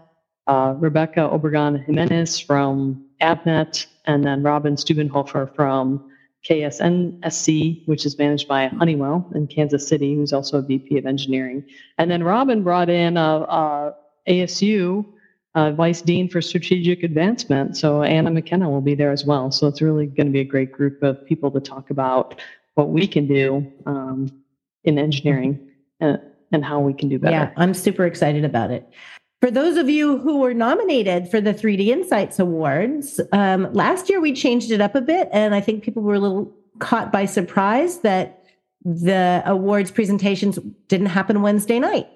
uh, 0.47 0.75
Rebecca 0.77 1.21
Obregon 1.21 1.83
Jimenez 1.83 2.39
from 2.39 3.05
Avnet, 3.21 3.87
and 4.05 4.23
then 4.23 4.43
Robin 4.43 4.75
Stubenhofer 4.75 5.53
from 5.55 6.11
KCNSC, 6.47 7.87
which 7.87 8.05
is 8.05 8.17
managed 8.17 8.47
by 8.47 8.67
Honeywell 8.67 9.29
in 9.35 9.47
Kansas 9.47 9.87
City, 9.87 10.15
who's 10.15 10.33
also 10.33 10.57
a 10.57 10.61
VP 10.61 10.97
of 10.97 11.05
engineering. 11.05 11.63
And 11.97 12.09
then 12.09 12.23
Robin 12.23 12.63
brought 12.63 12.89
in 12.89 13.17
a, 13.17 13.21
a 13.21 13.95
ASU 14.27 15.05
uh, 15.53 15.71
Vice 15.71 16.01
Dean 16.01 16.29
for 16.29 16.41
Strategic 16.41 17.03
Advancement. 17.03 17.77
So 17.77 18.03
Anna 18.03 18.31
McKenna 18.31 18.69
will 18.69 18.81
be 18.81 18.95
there 18.95 19.11
as 19.11 19.25
well. 19.25 19.51
So 19.51 19.67
it's 19.67 19.81
really 19.81 20.05
going 20.05 20.27
to 20.27 20.31
be 20.31 20.39
a 20.39 20.45
great 20.45 20.71
group 20.71 21.03
of 21.03 21.25
people 21.25 21.51
to 21.51 21.59
talk 21.59 21.89
about 21.89 22.41
what 22.75 22.89
we 22.89 23.07
can 23.07 23.27
do 23.27 23.71
um, 23.85 24.31
in 24.83 24.97
engineering 24.97 25.69
and, 25.99 26.19
and 26.51 26.65
how 26.65 26.79
we 26.79 26.93
can 26.93 27.09
do 27.09 27.19
better. 27.19 27.35
Yeah, 27.35 27.51
I'm 27.57 27.73
super 27.73 28.05
excited 28.05 28.45
about 28.45 28.71
it. 28.71 28.87
For 29.41 29.49
those 29.49 29.77
of 29.77 29.89
you 29.89 30.19
who 30.19 30.39
were 30.39 30.53
nominated 30.53 31.27
for 31.29 31.41
the 31.41 31.53
3D 31.53 31.87
InCites 31.87 32.39
Awards, 32.39 33.19
um, 33.31 33.73
last 33.73 34.07
year 34.07 34.21
we 34.21 34.33
changed 34.33 34.69
it 34.71 34.81
up 34.81 34.93
a 34.93 35.01
bit, 35.01 35.29
and 35.31 35.55
I 35.55 35.61
think 35.61 35.83
people 35.83 36.03
were 36.03 36.13
a 36.13 36.19
little 36.19 36.53
caught 36.79 37.11
by 37.11 37.25
surprise 37.25 37.99
that 37.99 38.43
the 38.85 39.41
awards 39.45 39.91
presentations 39.91 40.59
didn't 40.87 41.07
happen 41.07 41.41
Wednesday 41.41 41.79
night. 41.79 42.07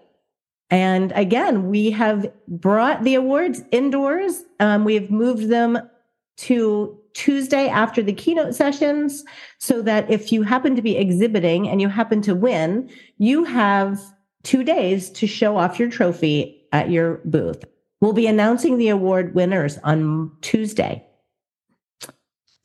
And 0.70 1.12
again, 1.16 1.70
we 1.70 1.92
have 1.92 2.32
brought 2.48 3.04
the 3.04 3.16
awards 3.16 3.62
indoors. 3.72 4.44
Um, 4.60 4.84
we 4.84 4.96
have 4.96 5.10
moved 5.10 5.50
them 5.50 5.80
to 6.38 7.00
Tuesday 7.16 7.70
after 7.70 8.04
the 8.04 8.14
keynote 8.14 8.54
sessions 8.54 9.24
so 9.58 9.82
that 9.82 10.10
if 10.12 10.32
you 10.32 10.44
happen 10.44 10.76
to 10.76 10.82
be 10.82 10.98
exhibiting 10.98 11.68
and 11.68 11.82
you 11.82 11.88
happen 11.88 12.22
to 12.22 12.36
win, 12.36 12.90
you 13.18 13.46
have 13.46 14.00
two 14.44 14.64
days 14.64 15.10
to 15.12 15.26
show 15.26 15.58
off 15.58 15.80
your 15.80 15.90
trophy 15.90 16.62
at 16.72 16.92
your 16.92 17.22
booth. 17.26 17.64
We'll 18.02 18.14
be 18.14 18.28
announcing 18.28 18.78
the 18.78 18.90
award 18.90 19.34
winners 19.34 19.80
on 19.84 20.30
Tuesday. 20.42 21.04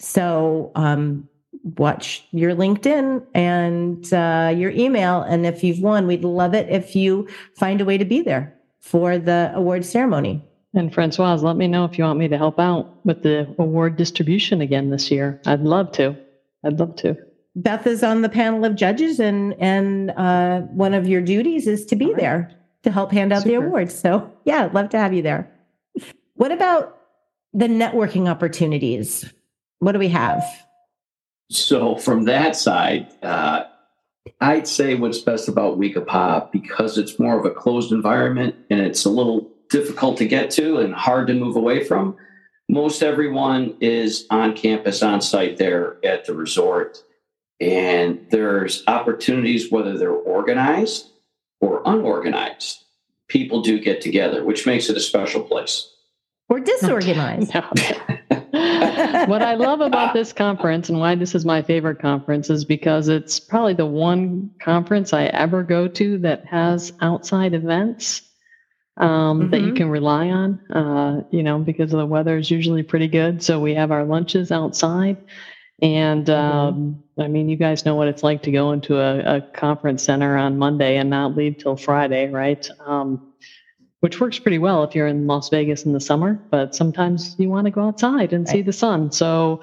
So 0.00 0.72
um, 0.74 1.28
watch 1.62 2.26
your 2.32 2.54
LinkedIn 2.54 3.24
and 3.34 4.12
uh, 4.12 4.52
your 4.54 4.70
email. 4.70 5.22
And 5.22 5.46
if 5.46 5.62
you've 5.62 5.80
won, 5.80 6.08
we'd 6.08 6.24
love 6.24 6.54
it 6.54 6.68
if 6.68 6.96
you 6.96 7.28
find 7.56 7.80
a 7.80 7.84
way 7.84 7.98
to 7.98 8.04
be 8.04 8.20
there 8.20 8.58
for 8.80 9.16
the 9.16 9.52
award 9.54 9.84
ceremony. 9.84 10.44
And 10.74 10.94
Francoise, 10.94 11.42
let 11.42 11.56
me 11.56 11.66
know 11.66 11.84
if 11.84 11.98
you 11.98 12.04
want 12.04 12.18
me 12.18 12.28
to 12.28 12.38
help 12.38 12.60
out 12.60 13.04
with 13.04 13.22
the 13.22 13.52
award 13.58 13.96
distribution 13.96 14.60
again 14.60 14.90
this 14.90 15.10
year. 15.10 15.40
I'd 15.46 15.62
love 15.62 15.90
to. 15.92 16.16
I'd 16.64 16.78
love 16.78 16.94
to. 16.96 17.16
Beth 17.56 17.86
is 17.86 18.04
on 18.04 18.22
the 18.22 18.28
panel 18.28 18.64
of 18.64 18.76
judges, 18.76 19.18
and 19.18 19.54
and 19.58 20.12
uh, 20.12 20.60
one 20.60 20.94
of 20.94 21.08
your 21.08 21.20
duties 21.20 21.66
is 21.66 21.84
to 21.86 21.96
be 21.96 22.06
right. 22.06 22.16
there 22.16 22.50
to 22.84 22.92
help 22.92 23.10
hand 23.10 23.32
out 23.32 23.42
Super. 23.42 23.60
the 23.60 23.66
awards. 23.66 23.94
So 23.98 24.32
yeah, 24.44 24.64
I'd 24.64 24.74
love 24.74 24.90
to 24.90 24.98
have 24.98 25.12
you 25.12 25.22
there. 25.22 25.50
What 26.34 26.52
about 26.52 26.96
the 27.52 27.66
networking 27.66 28.28
opportunities? 28.28 29.30
What 29.80 29.92
do 29.92 29.98
we 29.98 30.08
have? 30.08 30.44
So 31.50 31.96
from 31.96 32.24
that 32.24 32.54
side, 32.54 33.08
uh, 33.22 33.64
I'd 34.40 34.68
say 34.68 34.94
what's 34.94 35.18
best 35.18 35.48
about 35.48 35.78
We-Ko-Pa 35.78 36.48
because 36.52 36.96
it's 36.96 37.18
more 37.18 37.38
of 37.38 37.44
a 37.44 37.50
closed 37.50 37.90
environment 37.90 38.54
and 38.70 38.80
it's 38.80 39.04
a 39.04 39.10
little 39.10 39.50
difficult 39.70 40.18
to 40.18 40.26
get 40.26 40.50
to 40.50 40.78
and 40.78 40.94
hard 40.94 41.26
to 41.28 41.34
move 41.34 41.56
away 41.56 41.84
from. 41.84 42.16
Most 42.68 43.02
everyone 43.02 43.76
is 43.80 44.26
on 44.30 44.54
campus, 44.54 45.02
on 45.02 45.20
site 45.20 45.56
there 45.56 45.96
at 46.04 46.26
the 46.26 46.34
resort, 46.34 47.02
and 47.60 48.26
there's 48.30 48.84
opportunities 48.86 49.70
whether 49.70 49.96
they're 49.96 50.10
organized 50.10 51.08
or 51.60 51.82
unorganized. 51.84 52.84
People 53.28 53.62
do 53.62 53.80
get 53.80 54.00
together, 54.00 54.44
which 54.44 54.66
makes 54.66 54.88
it 54.88 54.96
a 54.96 55.00
special 55.00 55.42
place. 55.42 55.92
Or 56.48 56.60
disorganized. 56.60 57.52
what 59.28 59.42
I 59.42 59.54
love 59.54 59.80
about 59.80 60.14
this 60.14 60.32
conference 60.32 60.88
and 60.88 60.98
why 60.98 61.14
this 61.14 61.34
is 61.34 61.44
my 61.44 61.62
favorite 61.62 62.00
conference 62.00 62.50
is 62.50 62.64
because 62.64 63.08
it's 63.08 63.38
probably 63.38 63.74
the 63.74 63.86
one 63.86 64.50
conference 64.60 65.12
I 65.12 65.26
ever 65.26 65.62
go 65.62 65.86
to 65.88 66.18
that 66.18 66.44
has 66.46 66.92
outside 67.00 67.54
events 67.54 68.22
um, 69.00 69.40
mm-hmm. 69.40 69.50
that 69.50 69.60
you 69.60 69.68
mm-hmm. 69.68 69.76
can 69.76 69.90
rely 69.90 70.28
on, 70.28 70.60
uh, 70.70 71.22
you 71.30 71.42
know, 71.42 71.58
because 71.58 71.90
the 71.90 72.06
weather 72.06 72.36
is 72.36 72.50
usually 72.50 72.82
pretty 72.82 73.08
good. 73.08 73.42
So 73.42 73.58
we 73.58 73.74
have 73.74 73.90
our 73.90 74.04
lunches 74.04 74.52
outside. 74.52 75.16
And 75.82 76.26
mm-hmm. 76.26 76.56
um, 76.56 76.74
mm-hmm. 76.74 77.22
I 77.22 77.28
mean, 77.28 77.48
you 77.48 77.56
guys 77.56 77.84
know 77.84 77.94
what 77.94 78.08
it's 78.08 78.22
like 78.22 78.42
to 78.42 78.52
go 78.52 78.72
into 78.72 78.98
a, 78.98 79.36
a, 79.36 79.40
conference 79.40 80.02
center 80.02 80.36
on 80.36 80.58
Monday 80.58 80.98
and 80.98 81.08
not 81.08 81.36
leave 81.36 81.58
till 81.58 81.76
Friday, 81.76 82.28
right? 82.28 82.68
Um, 82.84 83.32
which 84.00 84.20
works 84.20 84.38
pretty 84.38 84.58
well 84.58 84.84
if 84.84 84.94
you're 84.94 85.06
in 85.06 85.26
Las 85.26 85.48
Vegas 85.48 85.84
in 85.84 85.92
the 85.92 86.00
summer, 86.00 86.40
but 86.50 86.74
sometimes 86.74 87.36
you 87.38 87.48
want 87.48 87.66
to 87.66 87.70
go 87.70 87.82
outside 87.82 88.32
and 88.32 88.46
right. 88.46 88.52
see 88.52 88.62
the 88.62 88.72
sun. 88.72 89.12
So 89.12 89.60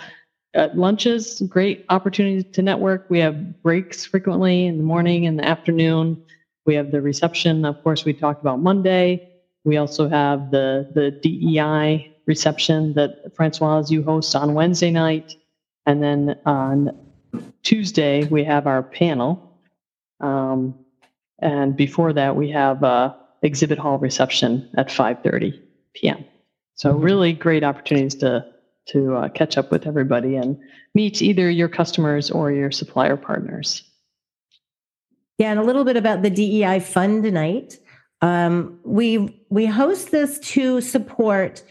at 0.54 0.78
lunches, 0.78 1.42
great 1.48 1.86
opportunity 1.90 2.44
to 2.44 2.62
network. 2.62 3.08
We 3.10 3.20
have 3.20 3.62
breaks 3.62 4.06
frequently 4.06 4.66
in 4.66 4.78
the 4.78 4.84
morning 4.84 5.26
and 5.26 5.38
the 5.38 5.46
afternoon. 5.46 6.24
We 6.66 6.76
have 6.76 6.92
the 6.92 7.02
reception. 7.02 7.66
Of 7.66 7.84
course, 7.84 8.06
we 8.06 8.14
talked 8.14 8.42
about 8.42 8.60
Monday. 8.60 9.27
We 9.68 9.76
also 9.76 10.08
have 10.08 10.50
the, 10.50 10.90
the 10.96 11.12
DEI 11.12 12.16
reception 12.26 12.94
that 12.94 13.36
Francoise, 13.36 13.92
you 13.92 14.02
host 14.02 14.34
on 14.34 14.54
Wednesday 14.54 14.92
night. 14.92 15.36
And 15.86 16.02
then 16.02 16.40
on 16.46 16.98
Tuesday, 17.64 18.24
we 18.28 18.46
have 18.46 18.66
our 18.66 18.82
panel. 18.82 19.60
Um, 20.22 20.74
and 21.40 21.76
before 21.76 22.14
that, 22.14 22.38
we 22.38 22.50
have 22.52 22.82
uh, 22.82 23.14
exhibit 23.42 23.78
hall 23.78 23.98
reception 23.98 24.70
at 24.78 24.88
5:30 24.88 25.60
p.m. 25.94 26.24
So 26.76 26.94
mm-hmm. 26.94 27.04
really 27.04 27.34
great 27.34 27.66
opportunities 27.66 28.16
to 28.16 28.46
to 28.88 29.16
uh, 29.16 29.30
catch 29.30 29.58
up 29.58 29.70
with 29.70 29.86
everybody 29.86 30.38
and 30.38 30.58
meet 30.96 31.22
either 31.22 31.50
your 31.50 31.68
customers 31.68 32.32
or 32.32 32.54
your 32.54 32.72
supplier 32.72 33.18
partners. 33.18 33.84
Yeah, 35.38 35.52
and 35.52 35.60
a 35.60 35.64
little 35.64 35.84
bit 35.84 35.98
about 35.98 36.22
the 36.22 36.30
DEI 36.30 36.80
Fund 36.80 37.24
tonight. 37.24 37.80
Um, 38.22 38.80
we 38.84 39.44
we 39.50 39.66
host 39.66 40.12
this 40.12 40.40
to 40.40 40.82
support 40.82 41.64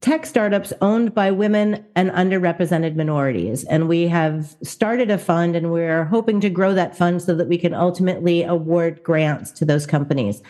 tech 0.00 0.24
startups 0.24 0.72
owned 0.80 1.14
by 1.14 1.30
women 1.30 1.84
and 1.94 2.10
underrepresented 2.10 2.96
minorities. 2.96 3.64
And 3.64 3.88
we 3.88 4.08
have 4.08 4.56
started 4.62 5.10
a 5.10 5.18
fund 5.18 5.54
and 5.54 5.70
we're 5.70 6.04
hoping 6.04 6.40
to 6.40 6.48
grow 6.48 6.72
that 6.74 6.96
fund 6.96 7.20
so 7.20 7.34
that 7.34 7.48
we 7.48 7.58
can 7.58 7.74
ultimately 7.74 8.42
award 8.42 9.02
grants 9.02 9.50
to 9.52 9.66
those 9.66 9.86
companies. 9.86 10.42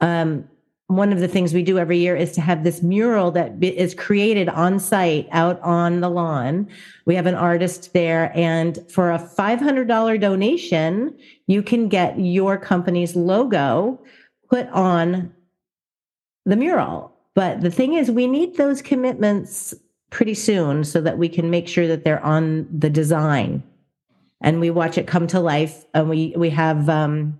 Um, 0.00 0.48
one 0.88 1.12
of 1.12 1.20
the 1.20 1.28
things 1.28 1.54
we 1.54 1.62
do 1.62 1.78
every 1.78 1.98
year 1.98 2.14
is 2.14 2.32
to 2.32 2.40
have 2.40 2.62
this 2.62 2.82
mural 2.82 3.30
that 3.30 3.62
is 3.62 3.94
created 3.94 4.48
on 4.50 4.78
site 4.78 5.26
out 5.32 5.60
on 5.62 6.00
the 6.00 6.10
lawn. 6.10 6.68
We 7.06 7.14
have 7.14 7.24
an 7.24 7.34
artist 7.34 7.94
there, 7.94 8.30
and 8.34 8.78
for 8.90 9.10
a 9.10 9.18
$500 9.18 10.20
donation, 10.20 11.16
you 11.46 11.62
can 11.62 11.88
get 11.88 12.20
your 12.20 12.58
company's 12.58 13.16
logo 13.16 13.98
put 14.54 14.68
on 14.68 15.34
the 16.46 16.54
mural. 16.54 17.12
But 17.34 17.60
the 17.60 17.72
thing 17.72 17.94
is, 17.94 18.08
we 18.08 18.28
need 18.28 18.56
those 18.56 18.82
commitments 18.82 19.74
pretty 20.10 20.34
soon 20.34 20.84
so 20.84 21.00
that 21.00 21.18
we 21.18 21.28
can 21.28 21.50
make 21.50 21.66
sure 21.66 21.88
that 21.88 22.04
they're 22.04 22.24
on 22.24 22.68
the 22.70 22.88
design 22.88 23.64
and 24.40 24.60
we 24.60 24.70
watch 24.70 24.96
it 24.96 25.08
come 25.08 25.26
to 25.26 25.40
life. 25.40 25.84
And 25.92 26.08
we 26.08 26.34
we 26.36 26.50
have 26.50 26.88
um, 26.88 27.36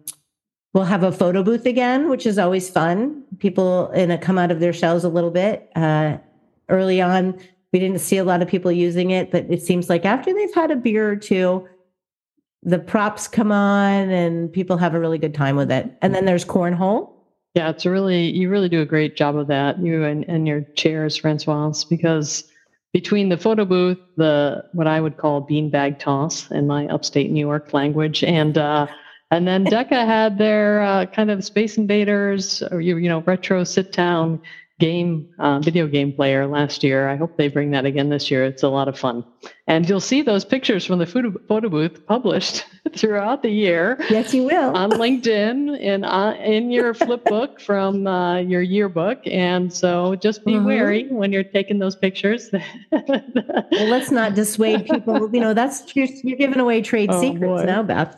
we'll 0.73 0.85
have 0.85 1.04
a 1.04 1.12
photo 1.12 1.44
booth 1.44 1.66
again, 1.66 2.09
which 2.09 2.26
is 2.26 2.37
always 2.37 2.68
fun. 2.68 3.23
People 3.38 3.92
in 3.92 4.11
it 4.11 4.21
come 4.21 4.37
out 4.37 4.50
of 4.50 4.59
their 4.59 4.73
shells 4.73 5.04
a 5.04 5.09
little 5.09 5.30
bit. 5.30 5.71
Uh, 5.76 6.16
early 6.68 7.00
on, 7.00 7.38
we 7.73 7.78
didn't 7.78 8.00
see 8.00 8.16
a 8.16 8.25
lot 8.25 8.42
of 8.42 8.49
people 8.49 8.73
using 8.73 9.11
it, 9.12 9.30
but 9.30 9.47
it 9.49 9.62
seems 9.62 9.88
like 9.88 10.04
after 10.04 10.35
they've 10.35 10.54
had 10.54 10.73
a 10.73 10.76
beer 10.76 11.09
or 11.09 11.16
two, 11.16 11.68
the 12.64 12.78
props 12.78 13.28
come 13.28 13.52
on 13.52 14.11
and 14.11 14.52
people 14.52 14.76
have 14.76 14.94
a 14.94 15.00
really 15.00 15.18
good 15.18 15.35
time 15.35 15.56
with 15.56 15.71
it. 15.71 15.90
And 16.02 16.14
then 16.14 16.25
there's 16.25 16.44
cornhole 16.44 17.14
yeah, 17.54 17.71
it's 17.71 17.87
really 17.87 18.30
you 18.30 18.50
really 18.50 18.68
do 18.68 18.80
a 18.80 18.87
great 18.87 19.16
job 19.16 19.37
of 19.37 19.47
that, 19.47 19.78
you 19.78 20.02
and, 20.02 20.25
and 20.28 20.47
your 20.47 20.62
chairs, 20.75 21.16
Francoise, 21.16 21.85
because 21.85 22.44
between 22.92 23.28
the 23.28 23.37
photo 23.37 23.64
booth, 23.64 23.99
the 24.16 24.64
what 24.73 24.88
I 24.88 25.00
would 25.00 25.16
call 25.16 25.47
beanbag 25.47 26.00
toss 26.00 26.50
in 26.50 26.66
my 26.66 26.88
upstate 26.88 27.30
New 27.30 27.40
York 27.40 27.73
language, 27.73 28.25
and 28.25 28.59
uh, 28.59 28.88
and 29.30 29.47
then 29.47 29.64
DECA 29.64 30.04
had 30.04 30.37
their 30.37 30.83
uh, 30.83 31.06
kind 31.06 31.30
of 31.30 31.44
Space 31.44 31.78
Invaders, 31.78 32.61
or 32.73 32.80
you 32.80 32.97
you 32.97 33.09
know 33.09 33.21
retro 33.21 33.62
sit 33.62 33.92
down 33.92 34.42
game 34.81 35.28
uh, 35.38 35.61
video 35.61 35.87
game 35.87 36.12
player 36.12 36.47
last 36.47 36.83
year. 36.83 37.09
I 37.09 37.16
hope 37.16 37.37
they 37.37 37.49
bring 37.49 37.71
that 37.71 37.87
again 37.87 38.09
this 38.09 38.31
year. 38.31 38.45
It's 38.45 38.62
a 38.62 38.69
lot 38.69 38.88
of 38.88 38.99
fun, 38.99 39.25
and 39.69 39.88
you'll 39.88 40.00
see 40.00 40.23
those 40.23 40.45
pictures 40.45 40.85
from 40.85 40.99
the 40.99 41.07
photo 41.07 41.69
booth 41.69 42.04
published 42.07 42.64
throughout 42.97 43.43
the 43.43 43.50
year. 43.50 43.97
Yes, 44.11 44.35
you 44.35 44.43
will 44.43 44.76
on 44.76 44.90
LinkedIn 44.90 45.78
and 45.81 46.04
uh, 46.04 46.35
in 46.43 46.71
your 46.71 46.93
flip 46.93 47.25
book 47.26 47.61
from 47.61 48.07
uh, 48.07 48.38
your 48.38 48.62
yearbook. 48.62 49.21
And 49.26 49.73
so, 49.73 50.16
just 50.16 50.45
be 50.45 50.54
mm-hmm. 50.54 50.66
wary 50.66 51.07
when 51.09 51.33
you're 51.33 51.45
taking 51.45 51.78
those 51.78 51.95
pictures. 51.95 52.50
well, 52.90 53.87
let's 53.87 54.11
not 54.11 54.35
dissuade 54.35 54.87
people. 54.87 55.31
You 55.33 55.40
know, 55.40 55.54
that's 55.54 55.95
you're, 55.95 56.09
you're 56.25 56.38
giving 56.38 56.59
away 56.59 56.83
trade 56.83 57.11
oh, 57.12 57.21
secrets 57.21 57.62
boy. 57.62 57.64
now, 57.64 57.83
Beth. 57.83 58.16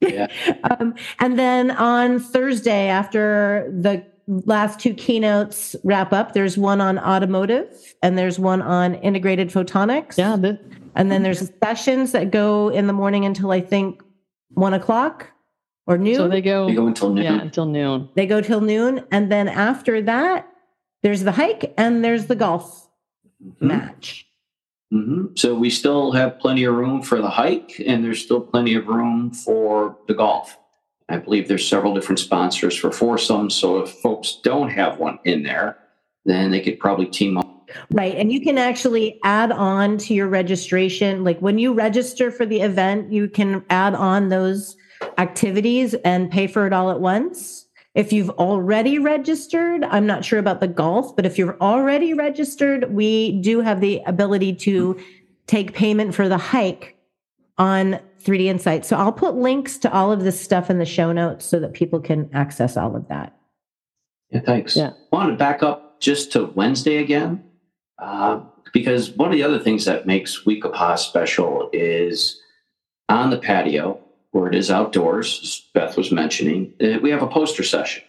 Yeah. 0.00 0.26
um, 0.64 0.94
and 1.18 1.38
then 1.38 1.70
on 1.70 2.20
Thursday, 2.20 2.88
after 2.88 3.70
the 3.72 4.04
last 4.26 4.80
two 4.80 4.94
keynotes 4.94 5.76
wrap 5.84 6.12
up, 6.12 6.32
there's 6.32 6.56
one 6.56 6.80
on 6.80 6.98
automotive 6.98 7.94
and 8.02 8.16
there's 8.16 8.38
one 8.38 8.62
on 8.62 8.94
integrated 8.96 9.48
photonics. 9.50 10.16
Yeah. 10.18 10.36
The, 10.36 10.58
and 10.94 11.10
then 11.10 11.22
there's 11.22 11.50
sessions 11.62 12.12
that 12.12 12.30
go 12.30 12.68
in 12.70 12.86
the 12.86 12.92
morning 12.92 13.24
until 13.24 13.50
I 13.50 13.60
think 13.60 14.02
one 14.50 14.74
o'clock 14.74 15.30
or 15.86 15.98
noon. 15.98 16.14
so 16.14 16.28
they 16.28 16.40
go, 16.40 16.66
We 16.66 16.74
go 16.74 16.86
until 16.86 17.12
noon. 17.12 17.24
yeah, 17.24 17.40
until 17.40 17.66
noon. 17.66 18.08
They 18.14 18.26
go 18.26 18.40
till 18.40 18.60
noon. 18.60 19.04
And 19.10 19.30
then 19.30 19.48
after 19.48 20.00
that, 20.02 20.48
there's 21.02 21.22
the 21.24 21.32
hike 21.32 21.74
and 21.76 22.02
there's 22.04 22.26
the 22.26 22.36
golf 22.36 22.88
Mhm. 23.44 23.60
match. 23.60 24.26
Mhm. 24.92 25.38
So 25.38 25.54
we 25.54 25.68
still 25.68 26.12
have 26.12 26.38
plenty 26.38 26.64
of 26.64 26.74
room 26.74 27.02
for 27.02 27.20
the 27.20 27.28
hike, 27.28 27.82
and 27.84 28.02
there's 28.04 28.22
still 28.22 28.40
plenty 28.40 28.74
of 28.74 28.86
room 28.86 29.32
for 29.32 29.98
the 30.06 30.14
golf. 30.14 30.56
I 31.08 31.18
believe 31.18 31.48
there's 31.48 31.66
several 31.66 31.94
different 31.94 32.18
sponsors 32.18 32.76
for 32.76 32.90
foursomes. 32.90 33.54
So 33.54 33.78
if 33.80 33.90
folks 33.90 34.40
don't 34.42 34.70
have 34.70 34.98
one 34.98 35.18
in 35.24 35.42
there, 35.42 35.78
then 36.24 36.50
they 36.50 36.60
could 36.60 36.78
probably 36.78 37.06
team 37.06 37.36
up. 37.36 37.70
Right. 37.90 38.14
And 38.14 38.32
you 38.32 38.40
can 38.40 38.56
actually 38.58 39.20
add 39.24 39.52
on 39.52 39.98
to 39.98 40.14
your 40.14 40.28
registration. 40.28 41.24
Like 41.24 41.38
when 41.40 41.58
you 41.58 41.74
register 41.74 42.30
for 42.30 42.46
the 42.46 42.60
event, 42.60 43.12
you 43.12 43.28
can 43.28 43.64
add 43.68 43.94
on 43.94 44.28
those 44.28 44.76
activities 45.18 45.94
and 46.04 46.30
pay 46.30 46.46
for 46.46 46.66
it 46.66 46.72
all 46.72 46.90
at 46.90 47.00
once. 47.00 47.66
If 47.94 48.12
you've 48.12 48.30
already 48.30 48.98
registered, 48.98 49.84
I'm 49.84 50.06
not 50.06 50.24
sure 50.24 50.38
about 50.38 50.60
the 50.60 50.68
golf, 50.68 51.14
but 51.14 51.26
if 51.26 51.38
you're 51.38 51.56
already 51.60 52.12
registered, 52.12 52.92
we 52.92 53.40
do 53.40 53.60
have 53.60 53.80
the 53.80 54.02
ability 54.06 54.54
to 54.56 54.98
take 55.46 55.74
payment 55.74 56.14
for 56.14 56.28
the 56.28 56.38
hike 56.38 56.96
on 57.56 58.00
3D 58.24 58.46
Insight. 58.46 58.84
So 58.84 58.96
I'll 58.96 59.12
put 59.12 59.34
links 59.34 59.78
to 59.78 59.92
all 59.92 60.10
of 60.10 60.24
this 60.24 60.40
stuff 60.40 60.70
in 60.70 60.78
the 60.78 60.86
show 60.86 61.12
notes 61.12 61.44
so 61.44 61.60
that 61.60 61.74
people 61.74 62.00
can 62.00 62.30
access 62.32 62.76
all 62.76 62.96
of 62.96 63.08
that. 63.08 63.36
Yeah, 64.30 64.40
thanks. 64.40 64.76
Yeah. 64.76 64.90
I 65.12 65.16
want 65.16 65.30
to 65.30 65.36
back 65.36 65.62
up 65.62 66.00
just 66.00 66.32
to 66.32 66.46
Wednesday 66.46 66.96
again, 66.96 67.44
uh, 67.98 68.40
because 68.72 69.10
one 69.10 69.28
of 69.28 69.34
the 69.34 69.42
other 69.42 69.58
things 69.58 69.84
that 69.84 70.06
makes 70.06 70.44
Week 70.44 70.64
special 70.96 71.70
is 71.72 72.40
on 73.08 73.30
the 73.30 73.38
patio 73.38 74.00
where 74.32 74.48
it 74.48 74.54
is 74.54 74.70
outdoors, 74.70 75.40
as 75.42 75.62
Beth 75.74 75.96
was 75.96 76.10
mentioning, 76.10 76.74
uh, 76.82 76.98
we 77.00 77.10
have 77.10 77.22
a 77.22 77.28
poster 77.28 77.62
session. 77.62 78.02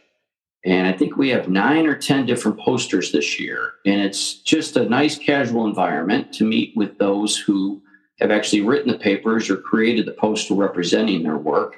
And 0.65 0.87
I 0.87 0.93
think 0.93 1.15
we 1.15 1.29
have 1.29 1.47
nine 1.47 1.85
or 1.85 1.95
10 1.95 2.25
different 2.25 2.59
posters 2.59 3.11
this 3.11 3.39
year. 3.39 3.73
And 3.85 4.01
it's 4.01 4.33
just 4.33 4.75
a 4.75 4.89
nice 4.89 5.19
casual 5.19 5.67
environment 5.67 6.33
to 6.33 6.43
meet 6.43 6.75
with 6.75 6.97
those 6.97 7.37
who 7.37 7.83
have 8.19 8.31
actually 8.31 8.61
written 8.61 8.91
the 8.91 8.97
papers 8.97 9.49
or 9.49 9.57
created 9.57 10.05
the 10.05 10.13
poster 10.13 10.53
representing 10.53 11.23
their 11.23 11.37
work. 11.37 11.77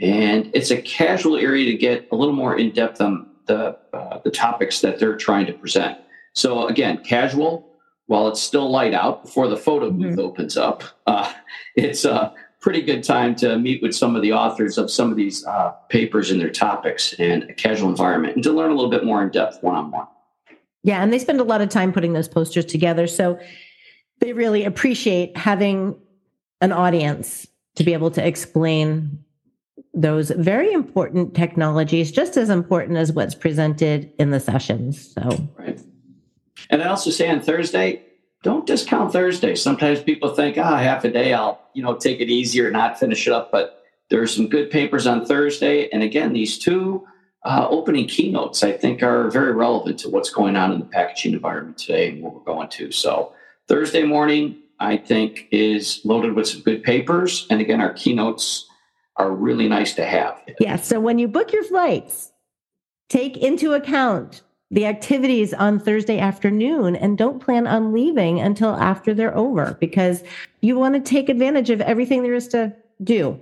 And 0.00 0.50
it's 0.52 0.70
a 0.70 0.82
casual 0.82 1.36
area 1.36 1.70
to 1.70 1.78
get 1.78 2.08
a 2.12 2.16
little 2.16 2.34
more 2.34 2.58
in 2.58 2.72
depth 2.72 3.00
on 3.00 3.28
the, 3.46 3.78
uh, 3.92 4.18
the 4.24 4.30
topics 4.30 4.80
that 4.80 4.98
they're 4.98 5.16
trying 5.16 5.46
to 5.46 5.52
present. 5.52 5.98
So, 6.34 6.66
again, 6.66 7.02
casual, 7.02 7.70
while 8.06 8.28
it's 8.28 8.40
still 8.40 8.70
light 8.70 8.92
out 8.92 9.24
before 9.24 9.48
the 9.48 9.56
photo 9.56 9.90
booth 9.90 10.18
opens 10.18 10.56
up, 10.56 10.82
uh, 11.06 11.32
it's 11.76 12.04
a 12.04 12.34
pretty 12.60 12.82
good 12.82 13.04
time 13.04 13.34
to 13.36 13.58
meet 13.58 13.80
with 13.80 13.94
some 13.94 14.16
of 14.16 14.22
the 14.22 14.32
authors 14.32 14.76
of 14.76 14.90
some 14.90 15.10
of 15.10 15.16
these 15.16 15.46
uh, 15.46 15.70
papers 15.88 16.30
and 16.30 16.40
their 16.40 16.50
topics 16.50 17.14
and 17.14 17.44
a 17.44 17.54
casual 17.54 17.88
environment 17.88 18.34
and 18.34 18.42
to 18.42 18.50
learn 18.50 18.70
a 18.70 18.74
little 18.74 18.90
bit 18.90 19.04
more 19.04 19.22
in 19.22 19.30
depth 19.30 19.62
one 19.62 19.76
on 19.76 19.90
one. 19.90 20.06
Yeah, 20.82 21.02
and 21.02 21.12
they 21.12 21.18
spend 21.18 21.40
a 21.40 21.44
lot 21.44 21.60
of 21.60 21.68
time 21.68 21.92
putting 21.92 22.12
those 22.12 22.28
posters 22.28 22.64
together. 22.64 23.06
So 23.06 23.38
they 24.20 24.32
really 24.32 24.64
appreciate 24.64 25.36
having 25.36 25.96
an 26.60 26.72
audience 26.72 27.46
to 27.76 27.84
be 27.84 27.92
able 27.92 28.10
to 28.10 28.26
explain 28.26 29.22
those 29.92 30.30
very 30.30 30.72
important 30.72 31.34
technologies, 31.34 32.12
just 32.12 32.36
as 32.36 32.50
important 32.50 32.98
as 32.98 33.12
what's 33.12 33.34
presented 33.34 34.12
in 34.18 34.30
the 34.30 34.40
sessions. 34.40 35.14
So, 35.14 35.48
Right. 35.58 35.80
And 36.70 36.82
I 36.82 36.88
also 36.88 37.10
say 37.10 37.28
on 37.30 37.40
Thursday, 37.40 38.02
don't 38.42 38.66
discount 38.66 39.12
Thursday. 39.12 39.54
Sometimes 39.54 40.02
people 40.02 40.34
think, 40.34 40.58
ah, 40.58 40.76
half 40.78 41.04
a 41.04 41.10
day, 41.10 41.32
I'll, 41.32 41.60
you 41.74 41.82
know, 41.82 41.96
take 41.96 42.20
it 42.20 42.28
easier, 42.28 42.70
not 42.70 42.98
finish 42.98 43.26
it 43.26 43.32
up. 43.32 43.50
But 43.50 43.82
there 44.10 44.20
are 44.20 44.26
some 44.26 44.48
good 44.48 44.70
papers 44.70 45.06
on 45.06 45.24
Thursday. 45.24 45.88
And 45.90 46.02
again, 46.02 46.32
these 46.32 46.58
two 46.58 47.06
uh, 47.44 47.66
opening 47.70 48.06
keynotes, 48.06 48.62
I 48.62 48.72
think, 48.72 49.02
are 49.02 49.30
very 49.30 49.52
relevant 49.52 49.98
to 50.00 50.10
what's 50.10 50.30
going 50.30 50.56
on 50.56 50.72
in 50.72 50.80
the 50.80 50.84
packaging 50.86 51.32
environment 51.32 51.78
today 51.78 52.10
and 52.10 52.22
what 52.22 52.34
we're 52.34 52.40
going 52.40 52.68
to. 52.70 52.90
So 52.90 53.32
Thursday 53.68 54.02
morning, 54.04 54.56
I 54.78 54.96
think, 54.96 55.48
is 55.50 56.00
loaded 56.04 56.34
with 56.34 56.48
some 56.48 56.62
good 56.62 56.82
papers. 56.82 57.46
And 57.50 57.60
again, 57.60 57.80
our 57.80 57.92
keynotes 57.92 58.66
are 59.16 59.30
really 59.32 59.68
nice 59.68 59.94
to 59.94 60.04
have. 60.04 60.40
yeah, 60.60 60.76
so 60.76 61.00
when 61.00 61.18
you 61.18 61.26
book 61.26 61.52
your 61.52 61.64
flights, 61.64 62.32
take 63.08 63.36
into 63.36 63.72
account 63.72 64.42
the 64.70 64.84
activities 64.84 65.54
on 65.54 65.78
Thursday 65.80 66.18
afternoon 66.18 66.96
and 66.96 67.16
don't 67.16 67.40
plan 67.40 67.66
on 67.66 67.92
leaving 67.92 68.40
until 68.40 68.70
after 68.74 69.14
they're 69.14 69.34
over 69.36 69.76
because 69.80 70.22
you 70.60 70.76
want 70.76 70.94
to 70.94 71.00
take 71.00 71.28
advantage 71.28 71.70
of 71.70 71.80
everything 71.80 72.22
there 72.22 72.34
is 72.34 72.48
to 72.48 72.74
do. 73.02 73.40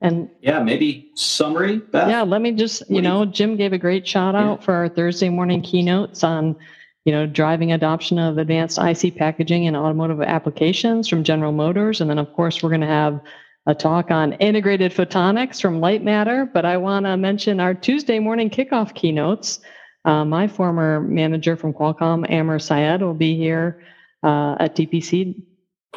And 0.00 0.30
Yeah, 0.40 0.62
maybe 0.62 1.10
summary, 1.14 1.76
Beth? 1.76 2.08
yeah, 2.08 2.22
let 2.22 2.40
me 2.40 2.52
just, 2.52 2.80
What 2.82 2.90
you 2.90 2.96
you 2.96 3.02
know, 3.02 3.26
Jim 3.26 3.56
gave 3.56 3.72
a 3.74 3.78
great 3.78 4.08
shout 4.08 4.34
Yeah. 4.34 4.48
out 4.52 4.64
for 4.64 4.72
our 4.74 4.88
Thursday 4.88 5.28
morning 5.28 5.60
keynotes 5.60 6.24
on, 6.24 6.56
you 7.04 7.12
know, 7.12 7.26
driving 7.26 7.72
adoption 7.72 8.18
of 8.18 8.38
advanced 8.38 8.78
IC 8.78 9.16
packaging 9.16 9.66
and 9.66 9.76
automotive 9.76 10.20
applications 10.20 11.08
from 11.08 11.24
General 11.24 11.52
Motors. 11.52 12.00
And 12.00 12.10
then, 12.10 12.18
of 12.18 12.32
course, 12.34 12.62
we're 12.62 12.68
going 12.68 12.82
to 12.82 12.86
have 12.86 13.20
a 13.66 13.74
talk 13.74 14.10
on 14.10 14.34
integrated 14.34 14.92
photonics 14.92 15.60
from 15.60 15.80
Lightmatter. 15.80 16.52
But 16.52 16.64
I 16.64 16.76
want 16.76 17.06
to 17.06 17.16
mention 17.16 17.60
our 17.60 17.74
Tuesday 17.74 18.18
morning 18.18 18.50
kickoff 18.50 18.94
keynotes. 18.94 19.60
Uh, 20.04 20.24
my 20.24 20.48
former 20.48 21.00
manager 21.00 21.56
from 21.56 21.72
Qualcomm, 21.72 22.30
Ahmer 22.30 22.58
Syed, 22.58 23.02
will 23.02 23.14
be 23.14 23.36
here 23.36 23.82
uh, 24.22 24.56
at 24.58 24.76
DPC 24.76 25.42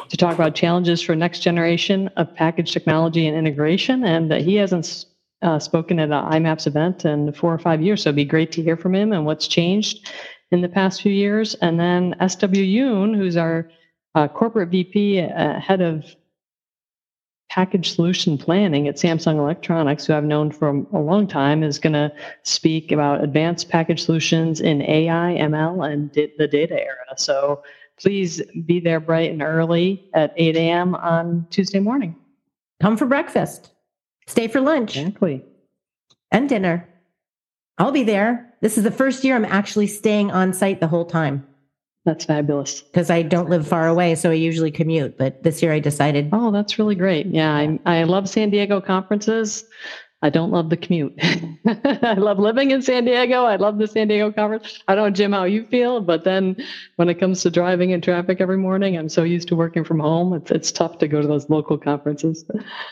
to 0.08 0.16
talk 0.16 0.34
about 0.34 0.54
challenges 0.54 1.00
for 1.00 1.14
next 1.14 1.40
generation 1.40 2.08
of 2.16 2.34
package 2.34 2.72
technology 2.72 3.26
and 3.26 3.36
integration. 3.36 4.04
And 4.04 4.32
uh, 4.32 4.36
he 4.36 4.56
hasn't 4.56 5.06
uh, 5.42 5.58
spoken 5.58 5.98
at 5.98 6.10
an 6.10 6.32
IMAPS 6.32 6.66
event 6.66 7.04
in 7.04 7.32
four 7.32 7.52
or 7.52 7.58
five 7.58 7.82
years, 7.82 8.02
so 8.02 8.08
it'd 8.08 8.16
be 8.16 8.24
great 8.24 8.52
to 8.52 8.62
hear 8.62 8.76
from 8.76 8.94
him 8.94 9.12
and 9.12 9.24
what's 9.26 9.46
changed 9.46 10.10
in 10.54 10.62
the 10.62 10.68
past 10.68 11.02
few 11.02 11.12
years. 11.12 11.54
And 11.56 11.78
then 11.78 12.14
SW 12.26 12.62
Yoon, 12.76 13.14
who's 13.14 13.36
our 13.36 13.68
uh, 14.14 14.28
corporate 14.28 14.70
VP, 14.70 15.20
uh, 15.20 15.58
head 15.58 15.80
of 15.82 16.04
package 17.50 17.92
solution 17.94 18.38
planning 18.38 18.88
at 18.88 18.94
Samsung 18.96 19.36
Electronics, 19.36 20.06
who 20.06 20.14
I've 20.14 20.24
known 20.24 20.50
for 20.50 20.68
a 20.70 20.98
long 21.00 21.26
time, 21.26 21.62
is 21.62 21.78
going 21.78 21.92
to 21.92 22.12
speak 22.44 22.90
about 22.92 23.22
advanced 23.22 23.68
package 23.68 24.02
solutions 24.04 24.60
in 24.60 24.80
AI, 24.82 25.36
ML, 25.40 25.92
and 25.92 26.10
di- 26.12 26.32
the 26.38 26.48
data 26.48 26.74
era. 26.80 27.16
So 27.16 27.62
please 27.98 28.40
be 28.64 28.80
there 28.80 29.00
bright 29.00 29.30
and 29.30 29.42
early 29.42 30.08
at 30.14 30.32
8 30.36 30.56
a.m. 30.56 30.94
on 30.94 31.46
Tuesday 31.50 31.80
morning. 31.80 32.16
Come 32.80 32.96
for 32.96 33.06
breakfast, 33.06 33.70
stay 34.26 34.48
for 34.48 34.60
lunch 34.60 34.96
Exactly. 34.96 35.44
and 36.30 36.48
dinner. 36.48 36.88
I'll 37.78 37.92
be 37.92 38.04
there. 38.04 38.54
This 38.60 38.78
is 38.78 38.84
the 38.84 38.90
first 38.90 39.24
year 39.24 39.34
I'm 39.36 39.44
actually 39.44 39.86
staying 39.88 40.30
on 40.30 40.52
site 40.52 40.80
the 40.80 40.86
whole 40.88 41.04
time 41.04 41.46
That's 42.04 42.24
fabulous. 42.24 42.80
because 42.82 43.10
I 43.10 43.22
don't 43.22 43.50
live 43.50 43.66
far 43.66 43.88
away. 43.88 44.14
So 44.14 44.30
I 44.30 44.34
usually 44.34 44.70
commute. 44.70 45.18
But 45.18 45.42
this 45.42 45.62
year 45.62 45.72
I 45.72 45.80
decided, 45.80 46.30
Oh, 46.32 46.50
that's 46.50 46.78
really 46.78 46.94
great. 46.94 47.26
Yeah, 47.26 47.52
I, 47.52 47.78
I 47.84 48.04
love 48.04 48.28
San 48.28 48.50
Diego 48.50 48.80
conferences. 48.80 49.64
I 50.24 50.30
don't 50.30 50.50
love 50.50 50.70
the 50.70 50.76
commute. 50.78 51.12
I 51.66 52.14
love 52.14 52.38
living 52.38 52.70
in 52.70 52.80
San 52.80 53.04
Diego. 53.04 53.44
I 53.44 53.56
love 53.56 53.76
the 53.76 53.86
San 53.86 54.08
Diego 54.08 54.32
conference. 54.32 54.82
I 54.88 54.94
don't 54.94 55.04
know, 55.04 55.10
Jim, 55.10 55.32
how 55.32 55.44
you 55.44 55.66
feel, 55.66 56.00
but 56.00 56.24
then 56.24 56.56
when 56.96 57.10
it 57.10 57.20
comes 57.20 57.42
to 57.42 57.50
driving 57.50 57.90
in 57.90 58.00
traffic 58.00 58.40
every 58.40 58.56
morning, 58.56 58.96
I'm 58.96 59.10
so 59.10 59.22
used 59.22 59.48
to 59.48 59.54
working 59.54 59.84
from 59.84 60.00
home. 60.00 60.32
It's, 60.32 60.50
it's 60.50 60.72
tough 60.72 60.96
to 61.00 61.08
go 61.08 61.20
to 61.20 61.28
those 61.28 61.50
local 61.50 61.76
conferences. 61.76 62.42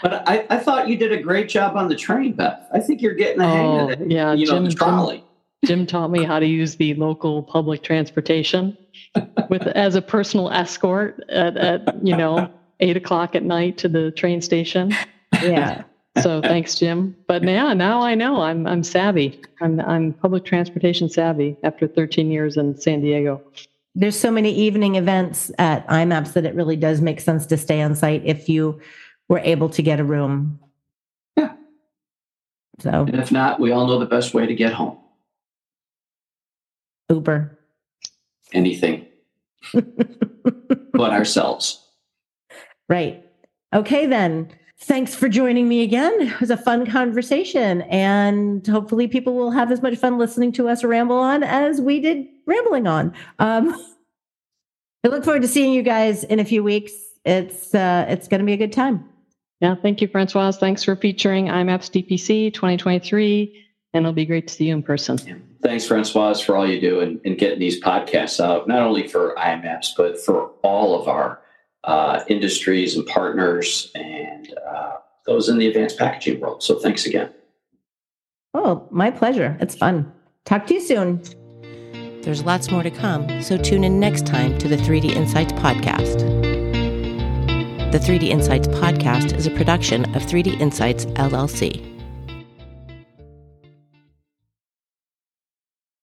But 0.03 0.29
I, 0.29 0.45
I 0.51 0.59
thought 0.59 0.89
you 0.89 0.97
did 0.99 1.11
a 1.11 1.23
great 1.23 1.49
job 1.49 1.75
on 1.75 1.89
the 1.89 1.97
train, 1.97 2.35
Beth. 2.35 2.67
I 2.71 2.81
think 2.81 3.01
you're 3.01 3.15
getting 3.15 3.39
the 3.39 3.47
hang 3.49 3.67
Oh, 3.67 3.91
of 3.91 4.01
it. 4.03 4.11
yeah, 4.11 4.35
you 4.35 4.45
know, 4.45 4.53
Jim- 4.53 4.65
the 4.65 4.71
Jim- 4.71 5.23
Jim 5.65 5.87
taught 5.87 6.11
me 6.11 6.25
how 6.25 6.39
to 6.39 6.47
use 6.47 6.77
the 6.77 6.93
local 6.95 7.43
public 7.43 7.83
transportation 7.83 8.77
with 9.49 9.63
as 9.69 9.95
a 9.95 10.03
personal 10.03 10.51
escort 10.51 11.25
at, 11.31 11.57
at 11.57 12.05
you 12.07 12.15
know 12.17 12.51
eight 12.81 12.97
o'clock 12.99 13.35
at 13.35 13.43
night 13.43 13.79
to 13.79 13.89
the 13.89 14.11
train 14.11 14.43
station. 14.43 14.93
yeah. 15.41 15.85
So 16.21 16.43
thanks, 16.43 16.75
Jim. 16.75 17.17
But 17.27 17.43
yeah, 17.43 17.73
now 17.73 18.03
I 18.03 18.15
know 18.15 18.43
I'm 18.43 18.67
I'm 18.67 18.83
savvy. 18.83 19.41
I'm 19.61 19.81
I'm 19.81 20.13
public 20.13 20.45
transportation 20.45 21.09
savvy 21.09 21.57
after 21.63 21.89
13 21.89 22.31
years 22.31 22.57
in 22.57 22.79
San 22.79 23.01
Diego. 23.01 23.41
There's 23.95 24.19
so 24.19 24.31
many 24.31 24.55
evening 24.55 24.97
events 24.97 25.51
at 25.59 25.87
IMAPS 25.89 26.35
that 26.35 26.45
it 26.45 26.55
really 26.55 26.77
does 26.77 27.01
make 27.01 27.21
sense 27.21 27.47
to 27.47 27.57
stay 27.57 27.81
on 27.83 27.95
site 27.95 28.23
if 28.25 28.49
you 28.49 28.81
were 29.29 29.41
able 29.41 29.69
to 29.71 29.83
get 29.83 30.01
a 30.01 30.05
room. 30.05 30.61
Yeah. 31.37 31.55
So 32.81 32.91
And 32.91 33.17
if 33.17 33.33
not, 33.33 33.61
we 33.61 33.73
all 33.73 33.87
know 33.87 33.99
the 33.99 34.07
best 34.07 34.35
way 34.35 34.47
to 34.47 34.55
get 34.55 34.73
home. 34.73 34.99
Uber. 37.09 37.59
Anything 38.53 39.07
but 39.73 41.11
ourselves. 41.11 41.87
Right. 42.89 43.25
Okay, 43.75 44.07
then. 44.07 44.51
Thanks 44.83 45.15
for 45.15 45.29
joining 45.29 45.69
me 45.69 45.83
again. 45.83 46.13
It 46.21 46.41
was 46.41 46.51
a 46.51 46.57
fun 46.57 46.87
conversation, 46.87 47.83
and 47.83 48.67
hopefully, 48.67 49.09
people 49.09 49.35
will 49.35 49.51
have 49.51 49.71
as 49.73 49.83
much 49.83 49.97
fun 49.97 50.19
listening 50.19 50.53
to 50.53 50.69
us 50.69 50.85
ramble 50.85 51.17
on 51.17 51.43
as 51.43 51.81
we 51.81 52.01
did 52.01 52.27
rambling 52.47 52.87
on. 52.87 53.15
Um, 53.39 53.75
I 55.05 55.09
look 55.09 55.25
forward 55.25 55.43
to 55.43 55.49
seeing 55.49 55.73
you 55.73 55.83
guys 55.83 56.25
in 56.25 56.39
a 56.39 56.45
few 56.45 56.63
weeks. 56.63 56.93
It's 57.25 57.75
uh, 57.75 58.07
it's 58.09 58.29
going 58.29 58.41
to 58.41 58.47
be 58.47 58.53
a 58.53 58.57
good 58.57 58.73
time. 58.73 59.09
Yeah, 59.61 59.77
thank 59.77 60.01
you, 60.01 60.09
Francoise. 60.09 60.59
Thanks 60.59 60.83
for 60.83 60.97
featuring 60.97 61.47
IMAPS 61.47 61.91
DPC 61.91 62.53
2023, 62.53 63.65
and 63.95 64.05
it'll 64.05 64.13
be 64.13 64.27
great 64.27 64.49
to 64.49 64.55
see 64.55 64.67
you 64.67 64.75
in 64.75 64.83
person. 64.83 65.19
Yeah. 65.25 65.35
Thanks, 65.63 65.87
Francoise, 65.87 66.41
for 66.41 66.57
all 66.57 66.69
you 66.69 66.81
do 66.81 66.99
and, 66.99 67.21
and 67.25 67.39
getting 67.39 67.61
these 67.61 67.81
podcasts 67.81 68.45
out, 68.45 68.67
not 68.67 68.83
only 68.83 69.07
for 69.07 69.37
IMAPS, 69.37 69.91
but 69.97 70.19
for 70.21 70.51
all 70.63 71.01
of 71.01 71.07
our 71.07 71.42
uh, 71.85 72.23
industries 72.29 72.97
and 72.97 73.07
partners 73.07 73.91
and 73.95 74.55
uh, 74.67 74.93
those 75.27 75.49
in 75.49 75.59
the 75.59 75.67
advanced 75.67 75.99
packaging 75.99 76.41
world. 76.41 76.63
So 76.63 76.79
thanks 76.79 77.07
again. 77.07 77.31
Oh, 78.55 78.87
my 78.91 79.11
pleasure. 79.11 79.57
It's 79.61 79.75
fun. 79.75 80.13
Talk 80.45 80.67
to 80.67 80.75
you 80.75 80.81
soon. 80.81 81.23
There's 82.23 82.45
lots 82.45 82.71
more 82.71 82.83
to 82.83 82.91
come, 82.91 83.43
so 83.43 83.57
tune 83.57 83.83
in 83.83 83.99
next 83.99 84.27
time 84.27 84.57
to 84.59 84.69
the 84.69 84.77
3D 84.77 85.11
InCites 85.11 85.53
Podcast. 85.59 86.21
The 87.91 87.99
3D 87.99 88.31
InCites 88.31 88.67
Podcast 88.67 89.37
is 89.37 89.47
a 89.47 89.51
production 89.51 90.05
of 90.15 90.23
3D 90.23 90.59
InCites 90.59 91.13
LLC. 91.15 91.92